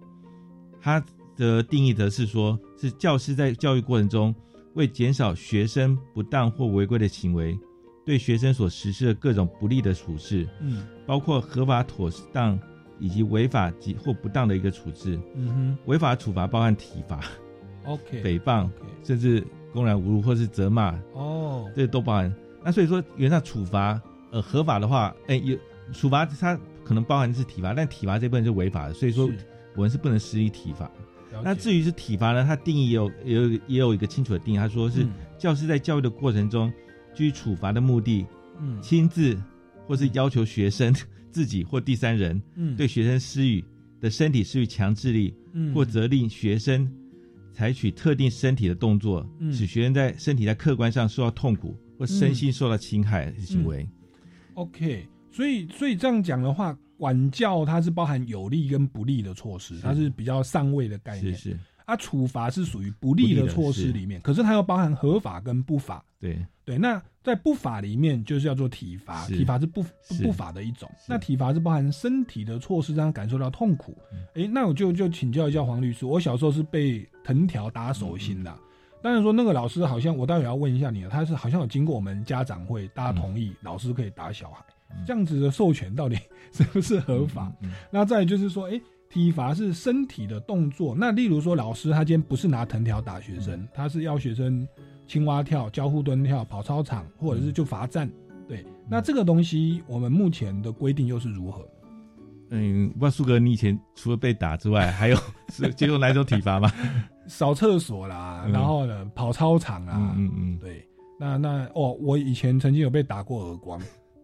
[0.83, 1.03] 他
[1.35, 4.35] 的定义则是说，是教师在教育过程中，
[4.74, 7.58] 为减少学生不当或违规的行为，
[8.04, 10.48] 对学生所实施的各种不利的处置。
[10.60, 12.58] 嗯，包括合法妥当
[12.98, 15.18] 以及违法及或不当的一个处置。
[15.34, 17.20] 嗯哼，违法处罚包含体罚、
[17.84, 18.68] OK，诽谤，
[19.02, 20.98] 甚至公然侮辱或是责骂。
[21.12, 22.34] 哦，这都包含。
[22.64, 24.00] 那所以说，原上处罚。
[24.30, 25.56] 呃，合法的话，哎，有
[25.92, 29.30] 处罚，它可能包含的是体罚，但体罚这部分是违法的，所以说
[29.76, 30.90] 我们是不能施以体罚。
[31.42, 35.07] 那至于是体罚呢，它定义也有也有也有一个清楚的定义，他说是
[35.38, 36.73] 教师在教育的过程中，
[37.14, 38.25] 基于处罚的目的，
[38.61, 39.37] 嗯，亲自
[39.87, 40.94] 或是要求学生
[41.31, 43.64] 自己或第三人，嗯，对学生施予
[44.01, 46.90] 的身体施予强制力，嗯，或责令学生
[47.53, 53.87] 采取特定身体的动作，嗯，使学生在身体在客观上受到痛苦或身心受到侵害的行为。
[54.55, 61.35] OK，所以所以这样讲的话，管教它是包含有利跟不利的措施，它是比较上位的概念。
[61.35, 61.59] 是是。
[61.87, 66.03] 啊，处罚是属于不利的措施里面，可是它又包含合法跟不法。
[66.18, 69.85] 对对，那在不法里面就是叫做体罚，体罚是不
[70.23, 70.90] 不法的一种。
[71.07, 73.94] 那体罚是包含身体的措施，让他感受到痛苦。
[74.33, 78.51] 哎，那我就就请教一下黄律师，我小时候是被藤条打手心的。
[79.03, 84.64] 当然说那个老师好像，我待会要问一下你了，他是好像有经过我们家长会，大家同意老师可以打小孩，
[85.07, 86.16] 这样子的授权到底
[86.52, 87.52] 是不是合法？
[87.90, 94.66] 那再就是说，哎，体罚是身体的动作，那例如说老师他今天不是拿藤条打学生，他是要学生
[95.07, 98.11] 青蛙跳、交互蹲跳、跑操场，或者是就罚站。
[98.46, 101.66] 对，那这个东西我们目前的规定又是如何？
[102.50, 105.16] 嗯，不知道苏哥，你以前除了被打之外，还有
[105.50, 106.70] 是接受哪种体罚吗？
[107.26, 110.87] 扫厕所啦，然后呢，跑操场啊，嗯嗯，对，
[111.18, 113.80] 那那哦，我以前曾经有被打过耳光，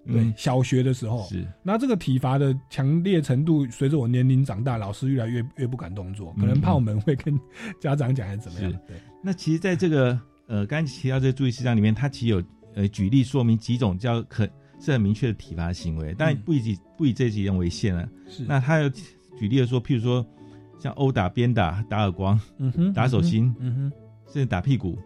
[0.06, 1.46] 对，小学的时候是。
[1.62, 7.38] 那这个体罚的强烈程度，随着我年龄长大，老师越来越越不敢动作，可能怕我们会跟
[7.80, 8.72] 家长讲还是怎么样？
[8.86, 8.96] 对。
[9.22, 12.42] 那其实，在这个 呃刚才提到这个注意事项里面，它其实有
[12.74, 14.48] 呃举例说明几种叫可
[14.80, 18.08] 是很明确的体罚行为，但不以不以这几样为限啊。
[18.28, 18.44] 是。
[18.44, 20.26] 那他有举例的说，譬如说。
[20.82, 23.92] 像殴打、鞭打、打耳光、嗯哼、打手心、嗯哼，
[24.32, 24.98] 甚至打屁股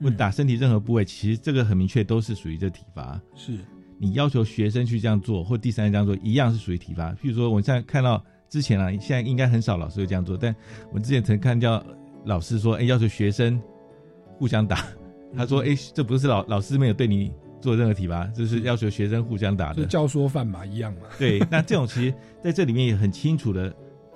[0.00, 3.20] 或打身体任何部位，其实这个很明确都是属于这体罚。
[3.34, 3.58] 是
[3.98, 7.12] 你要求学生去这样做，或第三人这样做，一样是属于体罚。
[7.12, 10.54] 譬如说，我现在看到之前啊，现在应该很少老师会这样做，但
[10.92, 11.84] 我之前曾看到
[12.24, 13.60] 老师说，哎，要求学生
[14.38, 14.86] 互相打。
[15.36, 21.00] 他说，哎，这不是老老师没有对你做任何体罚，这是要求学生互相打的，教唆犯嘛，一样嘛。
[21.18, 23.74] 对，那这种其实在这里面也很清楚的，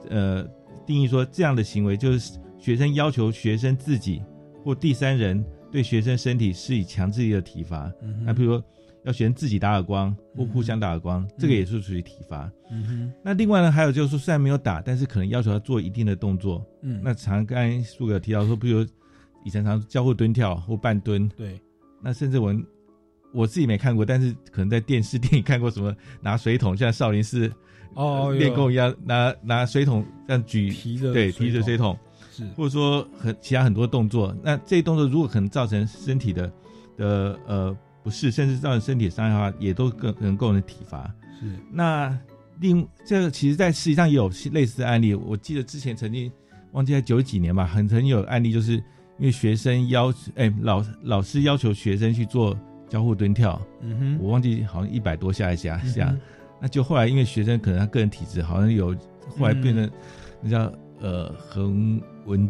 [0.09, 0.47] 呃。
[0.85, 4.21] 定义说，这样的行为就是学生要求学生自己
[4.65, 7.89] 或第三人对学生身体施以强制力的体罚。
[8.25, 8.65] 那比如说，
[9.05, 12.51] 要学自己打耳光或互相打耳光，这个也是属于体罚。
[12.71, 16.65] 嗯哼，那另外呢，还有就是说，虽然没有打，但是可能要求他做一定的动作。
[16.83, 18.87] 嗯那常刚才苏哥有提到说，比如
[19.45, 21.61] 以前常交互蹲跳或半蹲，对，
[22.01, 22.55] 那甚至我
[23.33, 27.51] 我自己没看过，但是可能在电视电影看过什么拿水桶，像少林寺
[27.95, 31.99] 哦练功一样，拿拿水桶这样举，提着对提着水桶，
[32.31, 36.53] 是或者说很其他很多动作，那这些动作如果可能造成身体的
[36.97, 41.13] 的呃不适，甚至造成身体伤害的话，也都更可能构成体罚。
[41.39, 41.47] 是。
[41.71, 42.17] 那
[42.61, 45.15] 另这个其实，在实际上也有类似的案例。
[45.15, 46.31] 我记得之前曾经
[46.73, 48.73] 忘记在九几年吧，很曾有案例，就是
[49.19, 52.57] 因为学生要哎老老师要求学生去做
[52.89, 54.19] 交互蹲跳，嗯哼。
[54.21, 56.15] 我忘记好像一百多下一下下，
[56.61, 58.95] 那就后来因为学生可能他个人体质好像有
[59.37, 59.91] 后来变成
[60.41, 62.49] 那叫呃横纹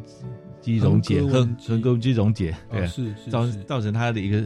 [0.60, 3.62] 肌溶解，横横膈纹肌溶解，哦对，是是造是。
[3.62, 4.44] 造成他的一个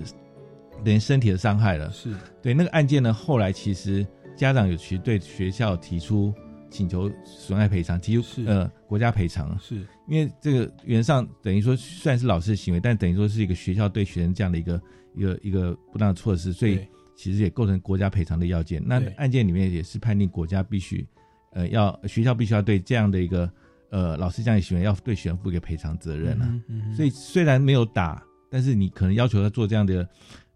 [0.84, 1.90] 等于身体的伤害了。
[1.92, 2.14] 是。
[2.42, 4.06] 对那个案件呢，后来其实
[4.36, 6.32] 家长有去对学校提出
[6.70, 9.76] 请求损害赔偿，提出呃国家赔偿，是。
[10.08, 14.80] 因为这个原上等于说虽然是老师的行为，但等于说是一个学校对学生这样的一个
[15.16, 16.78] 一个一个不当的措施，所以
[17.16, 18.80] 其实也构成国家赔偿的要件。
[18.86, 21.04] 那案件里面也是判定国家必须
[21.52, 23.50] 呃要学校必须要对这样的一个
[23.90, 26.46] 呃老师这样的行为要对学生负一个赔偿责任啊。
[26.48, 30.08] 嗯嗯所以虽然没有打，但是你可能要求他做这样的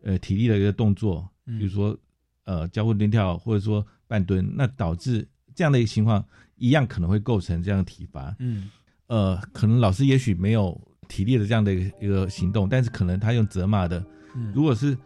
[0.03, 1.97] 呃体力的一个动作，嗯比如说
[2.45, 6.25] 呃交互蹲跳或者说半蹲，那导致这样的一个情况
[6.57, 8.35] 一样可能会构成这样的体罚。
[8.39, 8.71] 嗯
[9.07, 14.05] 呃，可能老师也许没有体力的这样的一个一个行动，但是可能他用责骂的，
[14.37, 14.97] 嗯如果是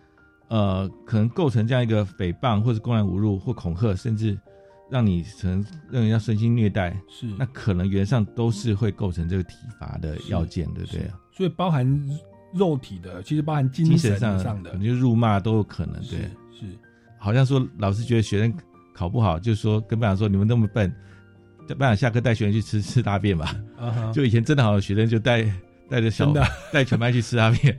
[0.48, 4.38] 呃可能构成这样一个诽谤或者公然侮辱或恐吓，甚至
[4.90, 11.10] 让你可能让人家身心虐待，是那可能原上都是会构成这个体罚的要件，对不对？
[11.32, 11.86] 所以包含
[12.54, 16.20] 肉体的，其实包含精精神神上的可能就辱骂都有可能，对。
[16.58, 16.66] 是
[17.18, 18.54] 好像说老师觉得学生
[18.94, 20.92] 考不好，就说跟班长说你们那么笨，
[21.68, 23.56] 叫班长下课带学生去吃吃大便吧。
[24.12, 25.42] 就以前真的好的学生就带
[25.88, 27.76] 带着小的带全班去吃大便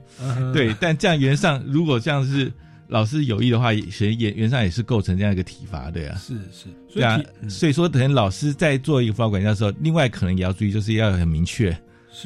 [0.53, 0.75] 对。
[0.79, 2.51] 但这样原上如果这样是
[2.87, 6.17] 老师有意的话，也学原原上也是构成这样一个体罚对啊。
[6.17, 11.77] 是是，所对啊所以说，等于老师在做一个辅导管教的时候，另外可能也要注意，就是要很明确，是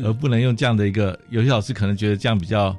[0.04, 1.18] 而不能用这样的一个。
[1.30, 2.76] 有些老师可能觉得这样比较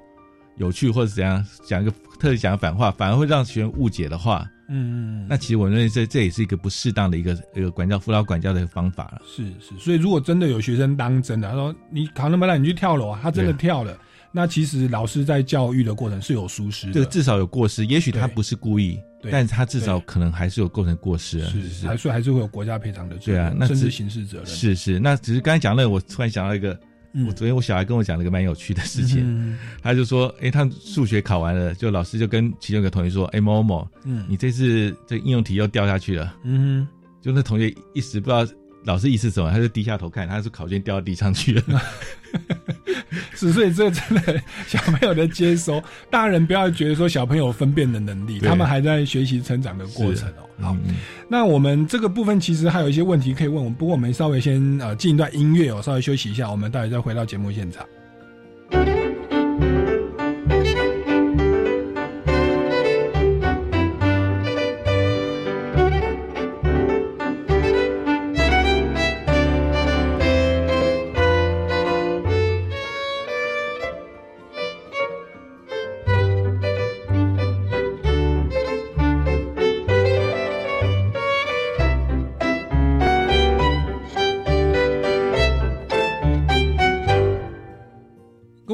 [0.57, 9.23] 有趣，或者怎样讲一个特意讲反话，反而会让学生误解的话，嗯嗯那其实我认为这这也是一个不适当的一个一个管教辅导管教的方法了。
[9.25, 13.97] 是是，所以如果真的有学生当真的，他说你考那么烂，你去跳楼啊，他真的跳了，
[14.33, 21.51] 那其实老师在教育的过程是有疏失的，这个至少有过失，也许他不是故意，对但是他至少可能还是有构成过失啊。
[21.51, 24.47] 是是，还是还是会有国家赔偿的责任，对啊，那甚至刑事责任。
[24.47, 26.79] 是是，那只是刚才讲那个，我突然想到一个，
[27.13, 27.27] 嗯。
[27.27, 29.59] 我昨天我小孩跟我讲了一个蛮有趣的事情，嗯。
[29.83, 34.25] 他就说，哎，他数学考完了，就老师就跟其中一个同学说，哎，某某，嗯。
[34.29, 36.87] 你这次这应用题又掉下去了，嗯
[37.21, 38.47] 就那同学一时不知道
[38.85, 41.63] 老师意思是什么，他就低下头看，他是考卷掉到地上去了。
[43.35, 50.47] 是，所以这真的小朋友的接收，大人不要觉得说小朋友分辨的能力，他们还在学习成长的过程哦。
[50.61, 50.95] 好，嗯
[51.29, 57.85] 那我们这个部分其实还有一些问题可以问我们，不过我们稍微先呃进一段音乐哦，稍微休息一下，我们待会再回到节目现场。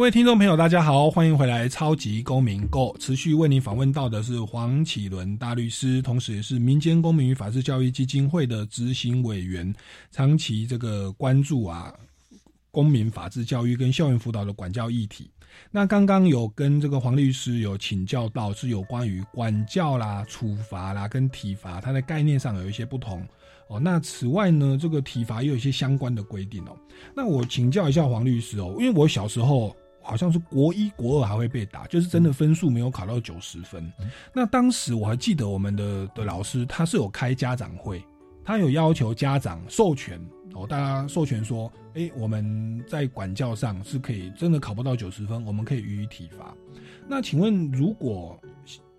[0.07, 9.74] 位听众朋友，大家好，欢迎回来《超级公民购》，持续为您访问到的是黄启伦大律师，同时也是民间公民与法治教育基金会的执行委员，
[10.12, 11.92] 长期这个关注啊
[12.70, 15.28] 公民法治教育跟校园辅导的管教议题。
[15.72, 23.26] 那刚刚有跟这个黄律师有请教到，是有关于管教啦、处罚啦跟体罚，它的概念上有一些不同。
[23.66, 26.76] 哦，那此外呢，这个体罚也有一些相关的规定哦。
[27.12, 29.76] 那我请教一下黄律师哦，因为我小时候
[30.07, 33.92] 好像是国一、国二还会被打，就是真的分数没有考到九十分。
[34.32, 38.02] 那当时我还记得我们的的老师他是有开家长会，
[38.44, 40.20] 他有要求家长授权
[40.54, 46.54] 哦，大家授权说，哎，我们在管教上是可以真的考不到九十分，我们可以予以体罚。
[47.09, 48.40] 那请问，如果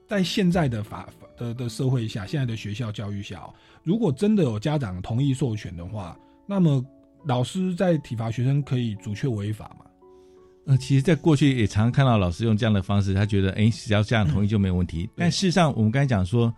[0.08, 3.42] 在现在的法的的社会下，现在的学校教育下，
[3.82, 6.86] 如果真的有家长同意授权的话，那么
[7.26, 9.86] 老师在体罚学生可以阻却违法吗？
[10.68, 15.10] 呃，其实，在过去也常常看到老师用这样的方式，他觉得，哎，只要家长同意就没有问题。
[15.16, 16.54] 但事实上，我们刚才讲说，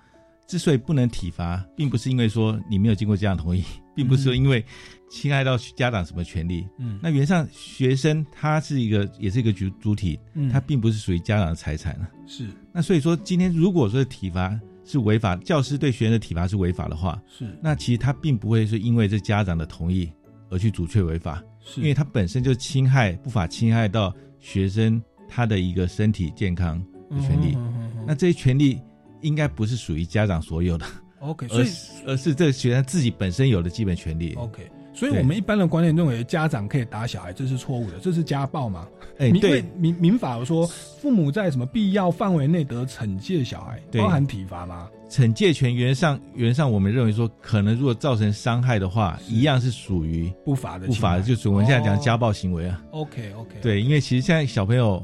[0.48, 3.64] 之所以不能体罚，并不是因为说你没有经过家长同意，
[3.96, 4.66] 并不是说因为
[5.12, 6.68] 侵害到家长什么权利。
[6.80, 12.10] 嗯那原则上，学生他是一个，也是一个主主体，嗯他并不是属于家长的财产啊。
[12.26, 20.12] 是那所以说，今天如果说体罚是违法，教师对学生的体罚是违法的话，是那其实他并不会是因为这家长的同意
[20.50, 27.54] 而去阻却违法，是因为他本身就侵害不法侵害到学生他的一个身体健康的权利。
[27.56, 28.82] 嗯嗯嗯嗯那这些权利
[29.22, 30.86] 应该不是属于家长所有的
[31.20, 34.34] ，OK，所以而是而是这个学生自己本身有的基本权利。
[34.34, 34.70] OK，
[35.00, 38.86] 所以我们一般的观念认为家长可以打小孩，这是错误的，这是家暴嘛？
[39.18, 39.50] 民哎对。
[39.50, 44.90] 因为民民法有说，父母在什么必要范围内得惩戒小孩，包含体罚吗？
[45.10, 52.84] 惩戒权原上，原上我们认为说，可能如果造成伤害的话，一样是属于不法的不法的，就是我们现在讲哦家暴行为啊。
[52.92, 55.02] OK OK，对，因为其实现在小朋友，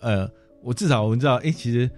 [0.00, 0.26] 呃，
[0.62, 1.88] 我至少我们知道，哎，其实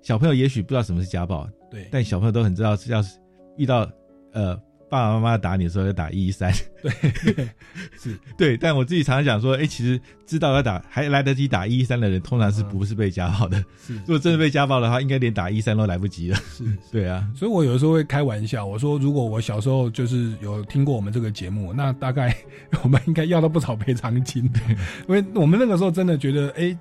[0.00, 1.86] 小朋友也许不知道什么是家暴，对。
[1.92, 3.18] 但小朋友都很知道是要是
[3.58, 3.86] 遇到
[4.32, 4.58] 呃
[4.90, 6.90] 爸爸妈妈打你的时候要打一一三，对，
[7.98, 8.18] 是。
[8.36, 8.56] 对。
[8.56, 13.58] 但我自己常常讲说，哎，其实知道要打还来得及打一一三的人，通常是不是被家暴的？
[13.58, 16.36] 嗯是如果真的被家暴的话，应该连打一三都来不及了。
[16.50, 22.34] 是，对啊，所以我有的时候会开玩笑，我说如果我小时候就是有听过我们这个节目，那大概
[22.82, 24.44] 我们应该要到不少赔偿金，
[25.06, 26.76] 因为我们那个时候真的觉得，哎、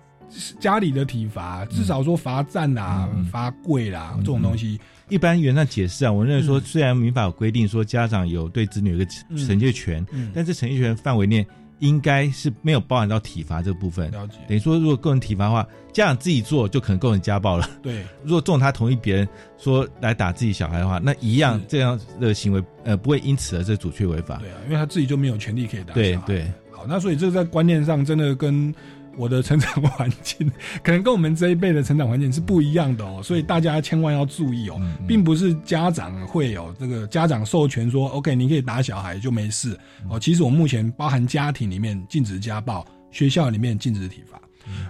[0.60, 4.80] 家里的体罚，至少说罚站啊、罚跪啦、这种东西，
[5.10, 9.38] 一般原则上解释啊，我认为说，虽然民法有规定说家长有对子女有一个嗯。
[9.38, 10.32] 惩戒权，嗯。
[10.34, 11.46] 但这惩戒权范围内
[11.80, 14.10] 应该是没有包含到体罚这个部分。
[14.12, 14.38] 了解。
[14.48, 17.70] 等于说，如果构成体罚的话，家长自己做就可能构成家暴了。
[17.82, 19.28] 对，如果这种他同意别人
[19.58, 24.38] 说来打自己小孩的话，那一样这样的行为，呃，不会因此而这阻却违法。
[24.38, 28.74] 对啊，因为他自己就没有权利可以打对对，好，那所以这个在观念上真的跟
[29.18, 30.50] 我的成长环境，
[30.84, 39.78] 可能跟我们这一辈的成长环境是不一样的哦，所以大家千万要注意哦，并不是家长会有这个家长授权说 OK 你可以打小孩就没事。
[40.10, 44.40] 哦，其实我目前包含家庭里面禁止家暴，学校里面禁止体罚。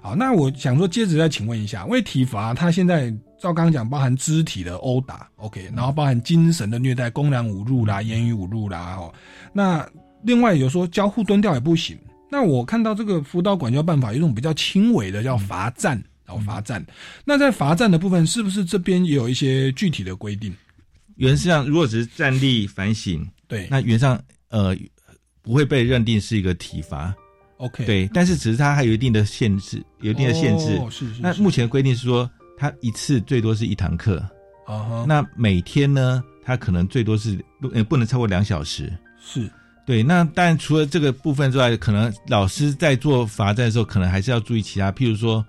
[0.02, 9.14] 好，那我想说，接着再请问一下，因为体罚它现在照刚刚讲，包含肢体的殴打，OK，然后包含精神的虐待、公然侮辱啦、言语侮辱啦，哦，
[9.54, 9.88] 那
[10.24, 11.96] 另外有说交互蹲掉也不行。
[12.30, 16.86] 那我看到这个辅导管教办法有一种比较轻微的叫罚站，然后罚站。
[17.24, 20.54] 那在罚站的部分，是不是这边也有一些具体的规定？
[21.16, 24.76] 原则上，如果只是站立反省，对那原则上呃
[25.42, 27.16] 不会被认定是一个体罚。
[27.58, 30.78] OK，对，但是只是它还有一定的限制，有一定的限制。
[30.78, 34.20] 哦是是是那目前的规定是说，它一次最多是一堂课，
[34.68, 38.94] 啊哈，那每天呢，它可能最多是不呃不能超过两小时。
[39.20, 39.50] 是
[39.88, 45.44] 对，那当然除了这个部分之外，可能老师在做罚站的时候，可能还是要注意其他，譬如说，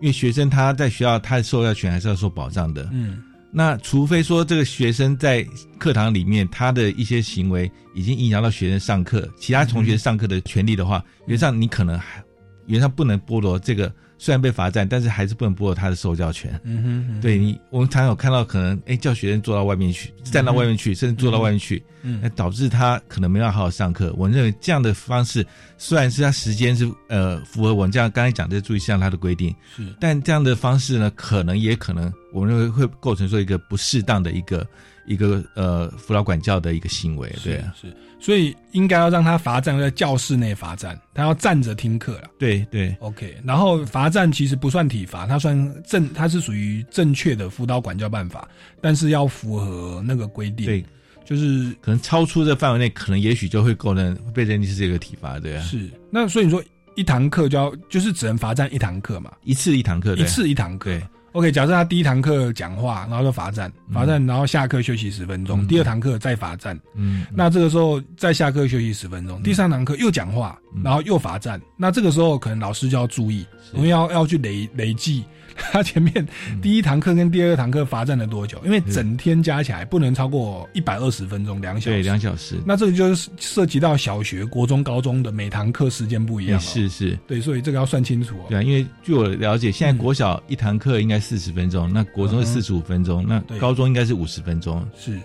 [0.00, 2.88] 因为学生他在学校他的受教权还是要受保障的。
[2.90, 5.46] 嗯，那除非说这个学生在
[5.78, 12.24] 课堂里面他的一些行为已经影响到学生上课，其他同学上课的权利的话，原则上你可能还
[12.64, 13.92] 原则上不能剥夺这个，
[14.22, 16.52] 虽然被罚站，但是还是不能剥夺他的受教权。
[16.62, 24.14] 嗯哼嗯对你，我们常常有看到可能，哎，叫学生坐到外面去，站到外面去，甚至坐到外面去，嗯那导致他可能没办法好好上课。
[24.16, 25.44] 我认为这样的方式，
[25.76, 34.64] 虽然是他时间是呃符合我们这样刚才讲的注意事项他的规定，是但这样的方式呢，可能也可能我们认为会构成说一个不适当的一个
[35.06, 42.30] 一个呃辅导管教的一个行为，对啊，是，所以应该要让他罚站在教室内罚站，他要站着听课了。
[42.38, 48.48] 对对 OK，然后罚站其实不算体罚，他算正，他是属于正确的辅导管教办法，
[48.80, 50.66] 但是要符合那个规定。
[50.66, 50.84] 对，
[51.24, 55.90] 就是可能超出这范围内，可能也许就会构成被认定是这个体罚，对啊，是。
[56.10, 56.62] 那所以你说
[56.94, 59.32] 一堂课就要就是只能罚站一堂课嘛？
[59.42, 60.96] 一次一堂课，一次一堂课。
[61.32, 65.66] 对 OK，假设他第一堂课讲话，然后就罚站，罚站，然后下课休息十分钟，嗯。
[65.66, 70.82] 第二堂课再罚站，嗯，那这个时候再下课休息十分钟，第三堂课又讲话，嗯。
[70.84, 75.24] 然后又罚站，那这个时候可能老师就要注意，我们要要去累累计
[75.72, 76.26] 他前面
[76.60, 88.46] 第一堂课跟第二堂课罚站了多久，因为整天加起来不能超过一百二十分钟，两小时，对两小时，那这个就是涉及到小学、国中、高中的每堂课时间不一样、哦，是是，对，所以这个要算清楚哦。
[88.48, 94.86] 对啊，因为据我了解，现在国小一堂课应该四十分钟，那国中是四十五分钟，那高中应该是五十分钟。
[94.96, 95.18] 是，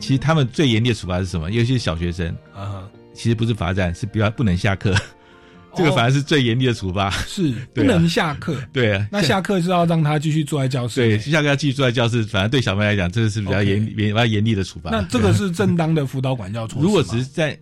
[0.00, 1.50] 其实他们最严厉的处罚是什么？
[1.50, 4.94] 尤其是小学生，啊哈，其实不是罚站，是比较不能下课，
[5.74, 7.10] 这个反而是最严厉的处罚。
[7.10, 8.56] 是 不能下课。
[8.72, 11.00] 对啊，那下课是要让他继续坐在教室。
[11.00, 14.90] 对下课要继续坐在教室，反正对小朋友来讲，这个是比较严严比较严厉的处罚。
[14.90, 16.84] 那这个是正当的辅导管教措施。
[16.84, 17.58] 如果只是在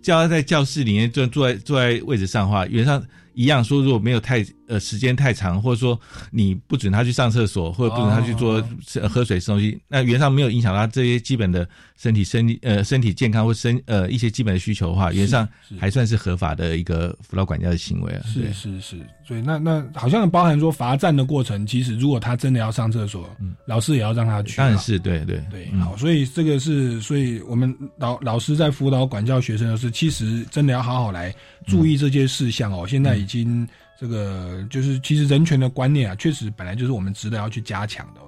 [0.00, 3.04] 教他在教室里面坐坐在坐在位置上的话，原则上
[3.34, 5.98] 一样说，如果没有太呃时间太长，或者说
[6.30, 8.62] 你不准他去上厕所，或者不准他去做、
[9.08, 18.22] 喝水吃东西，那原则上没有影响到这些基本的身体身体呃身体健康或身呃一些基本的需求的话，原则上还算是合法的一个辅导管教的行为啊。
[18.26, 23.28] 是是是，所以那那好像包含说罚站的过程，其实如果他真的要上厕所，
[23.66, 24.64] 老师也要让他去啊。
[24.64, 31.34] 当然是对对对，嗯好，所以这个是，所以我们老老师在辅导管教学生的时候，其实真的要好好来
[31.66, 32.86] 注意这些事项哦。
[32.86, 33.66] 现在已经
[33.98, 38.24] 这个就是，其实人权的观念啊，确实本来就是我们值得要去加强的哦。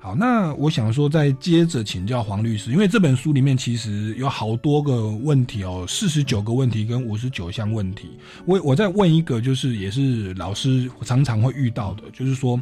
[0.00, 8.10] 好，那我想说，再接着请教黄律师，因为这本书里面其实有好多个问题哦，四十九个问题跟五十九项问题。
[8.46, 12.60] 我我再问一个，就是也是老师常常会遇到的，就是说，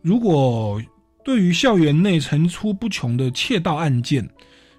[0.00, 0.82] 如果
[1.24, 4.28] 对于校园内层出不穷的窃盗案件，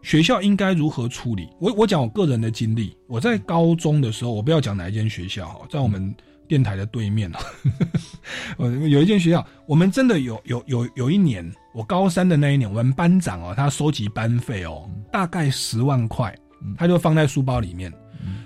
[0.01, 1.47] 学校应该如何处理？
[1.61, 6.13] 我我讲我个人的经历，我在高中的时候，我不要讲哪一间学校哈，在我们
[6.53, 11.43] 电台的对面 哦，呃有一间学校，我们真的有有有有一年，
[11.73, 16.31] 我高三的那一年，我们班长哦，他收集班费哦，大概十万块，
[16.77, 17.91] 他就放在书包里面。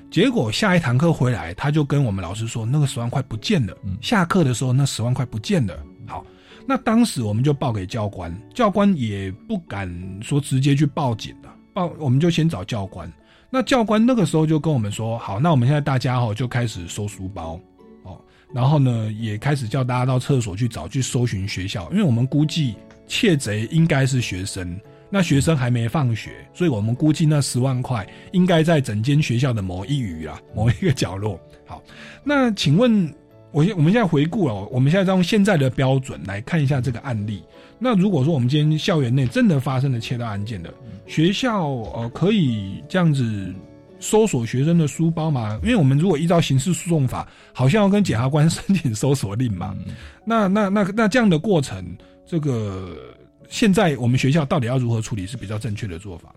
[0.10, 3.76] 结果下一堂课回来，他就跟我们老师说，那个十万块不见了。
[4.00, 5.78] 下课的时候，那十万块不见了。
[6.08, 6.26] 好，
[6.66, 9.94] 那当时我们就报给教官，教官也不敢
[10.24, 13.12] 说直接去报警了，报我们就先找教官。
[13.50, 17.62] 那教官那个时候就跟我们说，好，那我们现在大家哦就开始收书包，哦，
[18.54, 22.76] 然后呢也开始叫大家到厕所去找，去搜寻学校，因为我们估计
[23.08, 24.80] 窃贼应该是学生。
[25.10, 31.40] 那学生还没放学，所以我们估计那十万块应该在整间学校的某一隅啊，某一个角落。
[31.66, 31.82] 好，
[32.26, 33.10] 那请问，
[33.52, 37.42] 我现我们现在回顾了，我们现在用现在的标准来看一下这个案例。
[37.80, 40.74] 那如果说我们今天校园内真的发生了窃盗案件的，
[41.06, 43.54] 学校呃可以这样子
[44.00, 45.60] 搜索学生的书包嘛？
[45.64, 49.76] 因为我们如果依照刑事诉讼法，好像要跟检察官申请搜索令嘛。
[50.26, 51.86] 那那那那这样的过程，
[52.26, 52.96] 这个。
[53.50, 56.36] 现在我们学校到底要如何处理是比较正确的做法？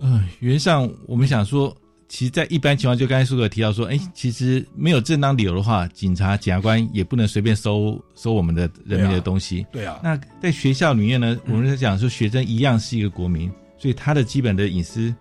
[0.00, 1.72] 嗯，原则上我们想说，
[2.08, 9.64] 其实，在一般情况，就刚才苏哥提到说，哎，其实没有正当理由的话，警察、检察官也不能随便收收我们的人民的东西。
[9.70, 10.00] 对啊。
[10.02, 13.48] 那在学校里面呢，我们在讲说，学生一样是一个国民，
[13.78, 15.14] 所以他的基本的隐私，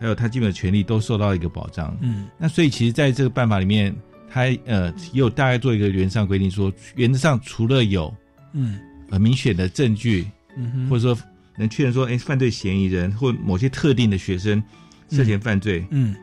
[0.00, 1.96] 还有他基本的权利都受到一个保障。
[2.00, 2.26] 嗯。
[2.38, 3.94] 那所以，其实在这个办法里面，
[4.30, 8.14] 他呃也有大概做一个原则上规定说，原则上除了有
[8.52, 8.78] 嗯
[9.10, 10.26] 很明显的证据。
[10.60, 11.16] 嗯、或者说
[11.56, 14.60] 能确认说，哎，犯罪嫌疑人或某些特定的学生
[15.08, 16.16] 涉嫌犯罪，嗯，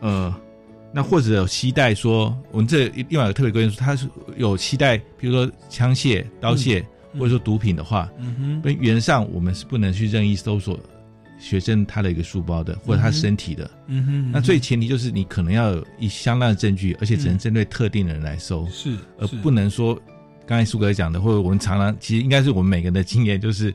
[0.00, 0.34] 呃，
[0.90, 4.08] 那或者有期待说，我们这另外有特别规定说，他是
[4.38, 10.80] 有期待，比如说枪械、刀械，嗯、或者说毒品的话，嗯哼，原则上我们是不能去任意搜索
[11.38, 20.00] 学生他的一个书包的，或者他身体的，嗯哼，那最前提就是你可能要有一相当的证据，而且只能针对特定的人来搜，是，而不能说。
[20.48, 23.74] 刚才苏哥讲的，或者我们常常其实应该是我们每个人的经验，就是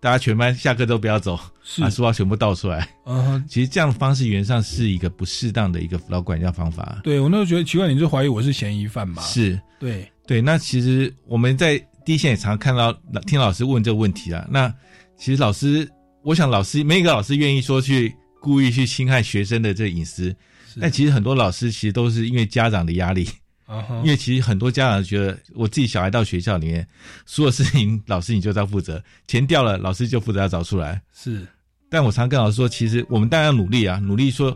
[0.00, 1.38] 大家全班下课都不要走，
[1.80, 2.88] 把书包全部倒出来。
[3.06, 6.98] 嗯，其实这样的方式原则上是一个不适当的一个辅导管教方法。
[7.04, 9.22] 对我那时候觉得奇怪，你就怀疑我是嫌疑犯嘛？
[9.22, 10.40] 是，对对。
[10.40, 12.92] 那其实我们在第一线也常看到
[13.24, 14.44] 听老师问这个问题啊。
[14.50, 14.74] 那
[15.16, 15.88] 其实老师，
[16.28, 20.36] 我想老师没一个老师愿意说去故意去侵害学生的这个隐私，
[20.78, 23.26] 但其实很多老师其实都是因为家长的压力。
[23.66, 24.02] Uh-huh.
[24.02, 26.86] 因为其实很多家长觉得，我自己小孩到学校里面，
[27.24, 31.00] 所有事情老师你就要负责，钱掉了老师就负责要找出来。
[31.14, 31.46] 是，
[31.88, 34.54] 但我常跟老师说，其实我们当然要努力啊，努力说，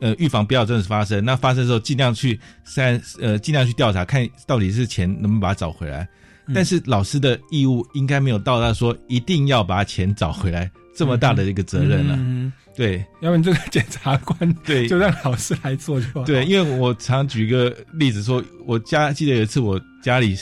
[0.00, 1.24] 呃，预防不要真的发生。
[1.24, 6.08] 那发生的时候，尽量去三呃，尽量去调查，看到底是钱能不能把它找回来。
[6.46, 12.14] 嗯、但是老师的义务应该没有到达说一定要把钱找回来这么大的一个责任了。
[12.16, 14.88] 嗯嗯对，要不然这个检察官对。
[14.88, 16.24] 就让老师来做就好。
[16.24, 20.36] 对，因为我常举个例子说，我家记得有一次我家里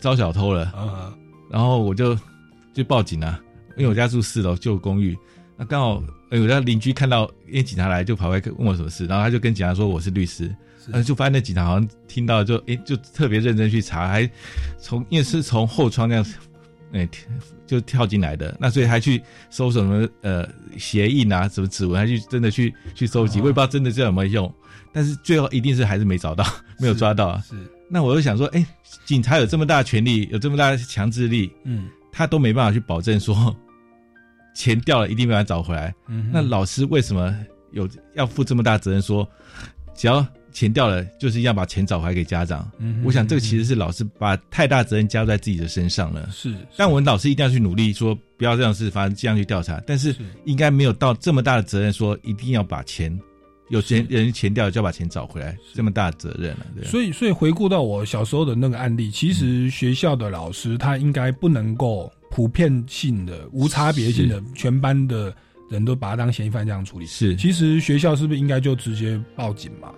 [0.00, 1.14] 遭小偷了，啊，
[1.50, 2.18] 然后我就
[2.74, 3.40] 就报警啊，
[3.76, 5.16] 因为我家住四楼旧公寓，
[5.56, 6.02] 那刚好
[6.32, 10.54] 有家邻居看到，因为警察来就跑过来问我什么事，然后他就跟警察说我是律师，
[10.92, 14.28] 呃，就发现那警察好像听到就诶就特别认真去查，还
[14.78, 16.26] 从因为是从后窗那样。
[16.92, 17.08] 哎，
[17.66, 24.54] 就跳进来的，那所以还去搜什么呃鞋印啊，什么指纹，还去真的去去收集，我也不知道真的这有没有用，
[24.92, 26.44] 但是最后一定是还是没找到，
[26.78, 27.44] 没有抓到啊。
[27.46, 27.56] 是，
[27.90, 28.66] 那我就想说，哎，
[29.04, 33.54] 警察有这么大权力，有这么大的强制力，嗯，他都没办法去保证说
[34.54, 35.94] 钱掉了一定没办法找回来。
[36.08, 37.34] 嗯，那老师为什么
[37.72, 39.02] 有要负这么大责任？
[39.02, 39.28] 说
[39.94, 42.70] 只要钱掉了，就是要把钱找回来给家长。
[42.78, 46.28] 嗯，我想这个其实是老师把太大责任加在自己的身上了。
[46.32, 49.80] 是，但我们老师一定要去努力，说不要这样事发生，这样去调查。
[49.86, 53.16] 但是应该没有到这么大的责任，说一定要把钱
[53.68, 56.66] 有钱人钱掉了就要把钱找回来，这么大的责任了。
[56.74, 65.34] 对啊，所以，所以回顾到我小时候的那个案例，其实学校的老师他应该不能够普遍性的、无差别性的，全班的
[65.70, 67.06] 人都把他当嫌疑犯这样处理。
[67.06, 69.92] 是，其实学校是不是应该就直接报警嘛？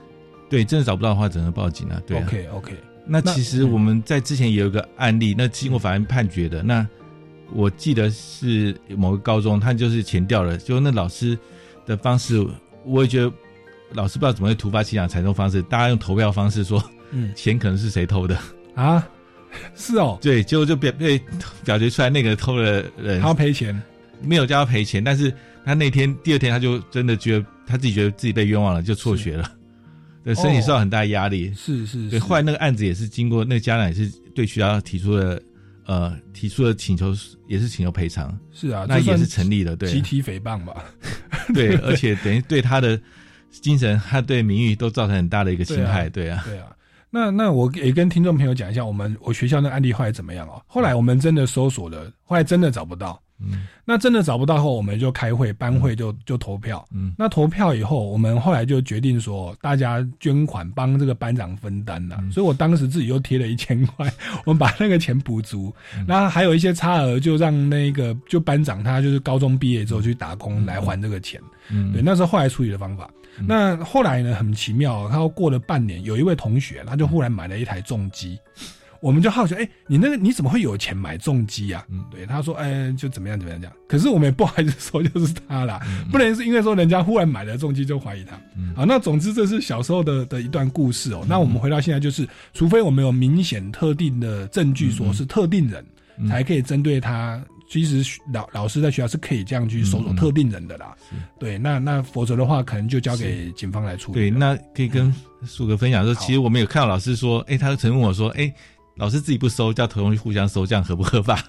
[0.50, 2.02] 对，真的找不到的话，只能报警了。
[2.06, 2.76] 对啊，OK OK。
[3.06, 6.86] 那其实我们在之前也有一个案例，那经过法院判决的，那
[7.52, 11.36] 我记得是某个高中，他就是钱掉了，就那老师
[11.86, 12.46] 的方式，
[12.84, 13.32] 我也觉得
[13.92, 18.38] 老师不知道怎么会突发奇想采用方式，大家用投票方式说，嗯， 钱可能是谁偷的
[18.74, 19.08] 啊？
[19.74, 21.20] 是哦， 对，结果就表被
[21.64, 23.80] 表决出来，那个偷的人他要赔钱，
[24.22, 25.32] 没有叫他赔钱，但是
[25.64, 29.50] 他那天第二天他就真的觉得他自己觉得自己被冤枉了，就辍学了。
[30.22, 32.10] 对，身体受到很大压力，是是。
[32.10, 35.40] 对，后来那个案子也是经过那个家长也是对学校提出了
[35.86, 37.14] 呃提出了请求，
[37.48, 38.38] 也是请求赔偿。
[38.52, 39.90] 是啊，那也是成立的，对。
[39.90, 40.84] 集体诽谤吧。
[41.54, 43.00] 对，而且等于对他的
[43.50, 46.42] 精神、他对名誉都造成很大的一个侵害，对啊。
[46.46, 46.66] 对啊。
[47.12, 50.62] 那那我也跟听众朋友讲一下，我们我学校那案例后来怎么样哦？
[50.66, 53.20] 后来我们真的搜索了，后来真的找不到。
[53.42, 56.86] 嗯，那真的找不到后，我们就开会，班会就就投票。
[56.92, 62.22] 嗯，那投票以后，我们后来就决定说，大家捐款帮这个班长分担了。
[62.30, 64.12] 所以我当时自己又贴了一千块，
[64.44, 65.74] 我们把那个钱补足。
[66.06, 71.40] 那还有一些差额，就让那个就班长他就是高中毕业之后去打工来还这个钱。
[71.70, 73.10] 嗯，对，那是后来处理的方法。
[73.46, 78.38] 那后来呢，很奇妙，他过了半年，有一位同学，他就忽然买了一台重机。
[79.00, 81.84] 我们就好奇，哎，你那个你怎么会有钱买重机啊？
[81.88, 83.74] 嗯，对，他说，哎，就怎么样怎么样这样。
[83.88, 85.80] 可是我们也不好意思说就是他啦，
[86.12, 88.38] 不能是因为说人家忽然买了重机就怀疑他。
[88.76, 91.24] 好，那总之这是小时候的的一段故事哦。
[91.26, 95.84] 那我们回到现在，就是除非我们有明显特定的证据，说是特定人
[96.28, 97.42] 才可以针对他。
[97.70, 100.94] 其实老老师在学校是可以这样去搜索特定人的啦。
[101.38, 104.18] 对，那那否则的话，可能就交给警方来处理。
[104.18, 105.14] 对，那可以跟
[105.46, 108.52] 树哥分享说，其实我们有看到老师说，哎，他曾问我说，哎。
[108.96, 111.42] 老师自己不收，叫同学互相收，这样合不合法？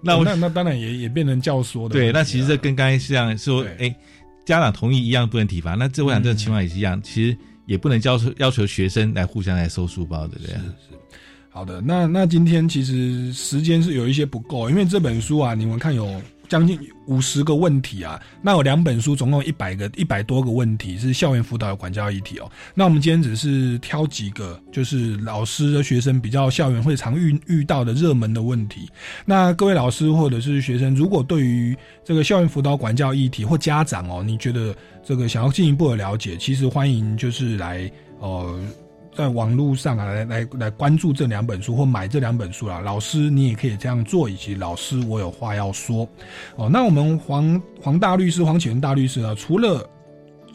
[0.00, 1.90] 那那那当然也也变成教唆的。
[1.90, 3.94] 对，那其实这跟刚才这样说，哎，
[4.44, 5.74] 家长同意一样不能体罚。
[5.74, 7.36] 那这我想这种情况也是一样，其实
[7.66, 10.48] 也不能要求要求学生来互相来收书包的，对。
[10.48, 10.98] 是是。
[11.50, 16.20] 好的，那那今天其实时间是有一些不够，因为这本书啊，你们看有。
[16.48, 22.50] 将近五十个问题啊，那有两本书，总共一百个一百多个问题是校园辅导的管教议题哦。
[22.74, 28.88] 那我们今天只是挑几个，就是老师的学生比较校园会常遇遇到的热门的问题。
[29.24, 37.90] 那各位老师或者是学生，如果对于这个校园辅导管教议题或家长哦，你觉得这个想要进一步的了解，其实欢迎就是来
[38.20, 38.58] 呃。
[39.16, 42.80] 在网络上啊，来来来关注这两本书或买这两本书啦。
[42.80, 44.28] 老师，你也可以这样做。
[44.28, 46.08] 以及老师，我有话要说。
[46.56, 49.88] 哦，那我们黄黄大律师、黄启文大律师啊，除了。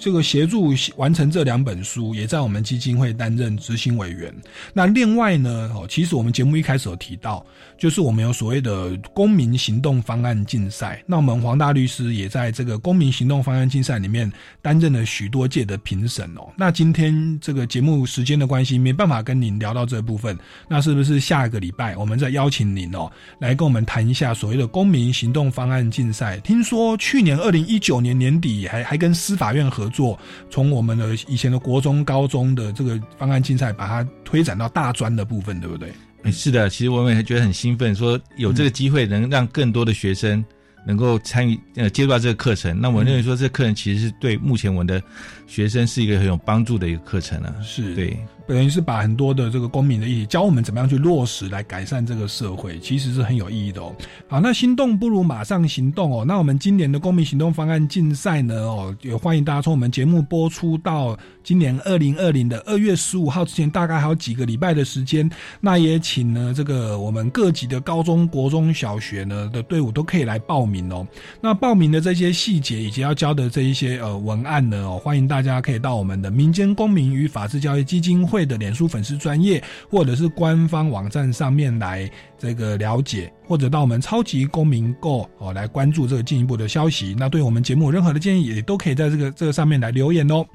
[0.02, 4.34] 这个协助完成这两本书，也在我们基金会担任执行委员。
[4.72, 7.46] 那另外呢，哦，其实我们节目一开始有提到，
[7.80, 11.04] 就是我们有所谓的公民行动方案竞赛。
[11.08, 16.48] 那我们黄大律师也在这个公民行动方案竞赛里面担任了许多届的评审哦。
[16.56, 20.38] 那今天这个节目时间的关系，没办法跟您聊到这部分。
[20.70, 26.40] 那是不是下一个礼拜我们再邀请您哦，来跟我们谈一下所谓的公民行动方案竞赛？
[26.40, 29.90] 听说去年二零一九年年底还还跟司法院合。
[29.90, 30.18] 作
[30.52, 35.92] 从我们的以前的国中、高中的这个方案竞赛，把它推展到大专的部分，对不对？
[36.26, 40.44] 是的，其实我们也觉得很兴奋，说有这个机会能让更多的学生
[40.86, 42.80] 能够参与呃接触到这个课程。
[42.80, 45.02] 那我认为说，这课程其实是对目前我们的
[45.48, 47.56] 学生是一个很有帮助的一个课程啊。
[47.64, 48.18] 是对。
[48.50, 53.96] 等于是把很多的这个公民的意义教我们怎么样去落实来改善这个社会，其实是很有意义的哦。
[54.28, 56.26] 好，那心动不如马上行动哦。
[56.26, 58.56] 那我们今年的公民行动方案竞赛呢？
[58.56, 65.30] 哦，也欢迎大家从我们节目播出到今年二零二零的二月十五号之前，大概还有几个礼拜的时间。
[65.62, 71.08] 那也请呢这个我们各级的高中国中小学呢的队伍都可以来报名哦。
[71.40, 87.16] 那报名的这些细节以及要交的这一些呃文案呢，哦，欢迎大家可以到我们的民间公民与法治教育基金会的脸书粉丝专业，或者是官方网站上面来这个了解，或者到我们超级公民购哦来关注这个进一步的消息。
[87.18, 90.46] 那对我们节目任何的建议，也都可以在这个这个上面来留言哦。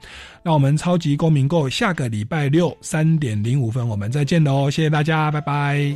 [0.42, 4.70] 那我们超级公民购下个礼拜六三点零五分，我们再见喽！
[4.70, 5.94] 谢谢大家，拜拜。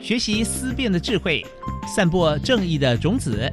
[0.00, 1.44] 学习思辨的智慧，
[1.86, 3.52] 散播正义的种子。